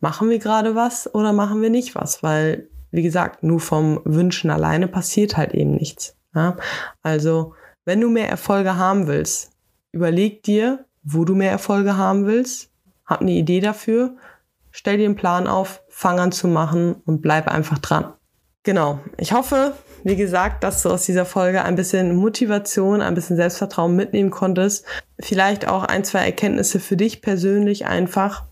machen 0.00 0.30
wir 0.30 0.38
gerade 0.38 0.74
was 0.74 1.12
oder 1.14 1.32
machen 1.32 1.62
wir 1.62 1.70
nicht 1.70 1.94
was, 1.94 2.22
weil 2.22 2.68
wie 2.94 3.02
gesagt, 3.02 3.42
nur 3.42 3.58
vom 3.58 4.00
Wünschen 4.04 4.50
alleine 4.50 4.86
passiert 4.86 5.36
halt 5.36 5.52
eben 5.52 5.74
nichts. 5.74 6.16
Ja? 6.32 6.56
Also, 7.02 7.54
wenn 7.84 8.00
du 8.00 8.08
mehr 8.08 8.28
Erfolge 8.28 8.76
haben 8.76 9.08
willst, 9.08 9.50
überleg 9.90 10.44
dir, 10.44 10.84
wo 11.02 11.24
du 11.24 11.34
mehr 11.34 11.50
Erfolge 11.50 11.96
haben 11.96 12.24
willst, 12.24 12.70
hab 13.04 13.20
eine 13.20 13.32
Idee 13.32 13.58
dafür, 13.58 14.14
stell 14.70 14.96
dir 14.96 15.06
einen 15.06 15.16
Plan 15.16 15.48
auf, 15.48 15.82
fang 15.88 16.20
an 16.20 16.30
zu 16.30 16.46
machen 16.46 16.94
und 17.04 17.20
bleib 17.20 17.48
einfach 17.48 17.78
dran. 17.78 18.12
Genau. 18.62 19.00
Ich 19.18 19.32
hoffe, 19.32 19.74
wie 20.04 20.14
gesagt, 20.14 20.62
dass 20.62 20.84
du 20.84 20.90
aus 20.90 21.04
dieser 21.04 21.26
Folge 21.26 21.64
ein 21.64 21.74
bisschen 21.74 22.14
Motivation, 22.14 23.02
ein 23.02 23.14
bisschen 23.14 23.34
Selbstvertrauen 23.34 23.96
mitnehmen 23.96 24.30
konntest. 24.30 24.86
Vielleicht 25.18 25.66
auch 25.66 25.82
ein, 25.82 26.04
zwei 26.04 26.24
Erkenntnisse 26.24 26.78
für 26.78 26.96
dich 26.96 27.22
persönlich 27.22 27.86
einfach. 27.86 28.44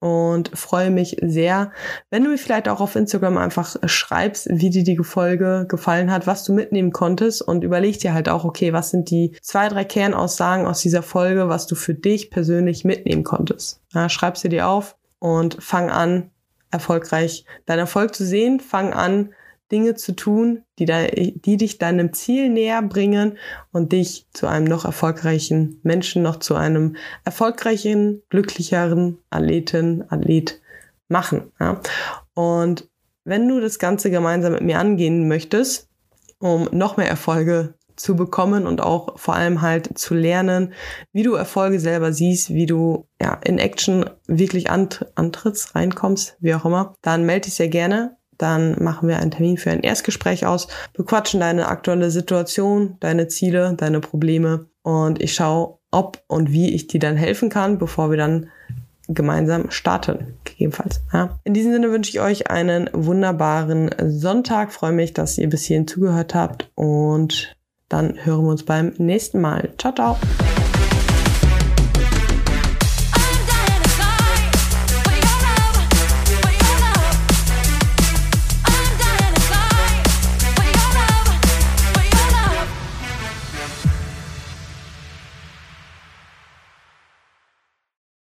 Und 0.00 0.56
freue 0.56 0.90
mich 0.90 1.16
sehr, 1.22 1.72
wenn 2.10 2.22
du 2.22 2.30
mir 2.30 2.38
vielleicht 2.38 2.68
auch 2.68 2.80
auf 2.80 2.94
Instagram 2.94 3.36
einfach 3.36 3.74
schreibst, 3.86 4.48
wie 4.48 4.70
dir 4.70 4.84
die 4.84 4.96
Folge 5.02 5.66
gefallen 5.68 6.12
hat, 6.12 6.28
was 6.28 6.44
du 6.44 6.52
mitnehmen 6.52 6.92
konntest 6.92 7.42
und 7.42 7.64
überleg 7.64 7.98
dir 7.98 8.14
halt 8.14 8.28
auch, 8.28 8.44
okay, 8.44 8.72
was 8.72 8.90
sind 8.90 9.10
die 9.10 9.36
zwei, 9.42 9.68
drei 9.68 9.84
Kernaussagen 9.84 10.66
aus 10.66 10.80
dieser 10.80 11.02
Folge, 11.02 11.48
was 11.48 11.66
du 11.66 11.74
für 11.74 11.94
dich 11.94 12.30
persönlich 12.30 12.84
mitnehmen 12.84 13.24
konntest. 13.24 13.80
Ja, 13.92 14.08
schreib 14.08 14.36
sie 14.36 14.48
dir 14.48 14.68
auf 14.68 14.96
und 15.18 15.56
fang 15.60 15.90
an, 15.90 16.30
erfolgreich 16.70 17.44
deinen 17.66 17.80
Erfolg 17.80 18.14
zu 18.14 18.24
sehen. 18.24 18.60
Fang 18.60 18.92
an, 18.92 19.34
Dinge 19.70 19.94
zu 19.94 20.12
tun, 20.16 20.62
die, 20.78 20.86
da, 20.86 21.06
die 21.06 21.56
dich 21.56 21.78
deinem 21.78 22.12
Ziel 22.12 22.48
näher 22.48 22.82
bringen 22.82 23.38
und 23.72 23.92
dich 23.92 24.26
zu 24.32 24.46
einem 24.46 24.66
noch 24.66 24.84
erfolgreichen 24.84 25.80
Menschen, 25.82 26.22
noch 26.22 26.36
zu 26.36 26.54
einem 26.54 26.96
erfolgreichen, 27.24 28.22
glücklicheren 28.30 29.18
Athleten, 29.30 30.04
Athlet 30.08 30.60
machen. 31.08 31.52
Ja? 31.60 31.80
Und 32.34 32.88
wenn 33.24 33.46
du 33.48 33.60
das 33.60 33.78
Ganze 33.78 34.10
gemeinsam 34.10 34.52
mit 34.52 34.62
mir 34.62 34.78
angehen 34.78 35.28
möchtest, 35.28 35.88
um 36.38 36.68
noch 36.72 36.96
mehr 36.96 37.08
Erfolge 37.08 37.74
zu 37.98 38.16
bekommen 38.16 38.66
und 38.66 38.80
auch 38.80 39.18
vor 39.18 39.34
allem 39.34 39.60
halt 39.60 39.98
zu 39.98 40.14
lernen, 40.14 40.72
wie 41.12 41.24
du 41.24 41.34
Erfolge 41.34 41.80
selber 41.80 42.12
siehst, 42.12 42.50
wie 42.50 42.66
du 42.66 43.08
ja 43.20 43.34
in 43.44 43.58
Action 43.58 44.08
wirklich 44.26 44.70
ant 44.70 45.06
antrittst, 45.16 45.74
reinkommst, 45.74 46.36
wie 46.40 46.54
auch 46.54 46.64
immer, 46.64 46.94
dann 47.02 47.26
melde 47.26 47.46
dich 47.46 47.54
sehr 47.54 47.68
gerne. 47.68 48.16
Dann 48.38 48.82
machen 48.82 49.08
wir 49.08 49.18
einen 49.18 49.30
Termin 49.30 49.58
für 49.58 49.70
ein 49.70 49.82
Erstgespräch 49.82 50.46
aus, 50.46 50.68
bequatschen 50.94 51.40
deine 51.40 51.68
aktuelle 51.68 52.10
Situation, 52.10 52.96
deine 53.00 53.28
Ziele, 53.28 53.74
deine 53.76 54.00
Probleme 54.00 54.66
und 54.82 55.20
ich 55.20 55.34
schaue, 55.34 55.78
ob 55.90 56.22
und 56.28 56.52
wie 56.52 56.74
ich 56.74 56.86
dir 56.86 57.00
dann 57.00 57.16
helfen 57.16 57.50
kann, 57.50 57.78
bevor 57.78 58.10
wir 58.10 58.16
dann 58.16 58.48
gemeinsam 59.08 59.70
starten, 59.70 60.34
gegebenenfalls. 60.44 61.00
Ja. 61.12 61.38
In 61.44 61.54
diesem 61.54 61.72
Sinne 61.72 61.90
wünsche 61.90 62.10
ich 62.10 62.20
euch 62.20 62.50
einen 62.50 62.90
wunderbaren 62.92 63.90
Sonntag. 64.06 64.72
Freue 64.72 64.92
mich, 64.92 65.14
dass 65.14 65.38
ihr 65.38 65.48
bis 65.48 65.64
hierhin 65.64 65.88
zugehört 65.88 66.34
habt 66.34 66.70
und 66.74 67.56
dann 67.88 68.14
hören 68.24 68.44
wir 68.44 68.50
uns 68.50 68.64
beim 68.64 68.92
nächsten 68.98 69.40
Mal. 69.40 69.70
Ciao, 69.78 69.94
ciao. 69.94 70.18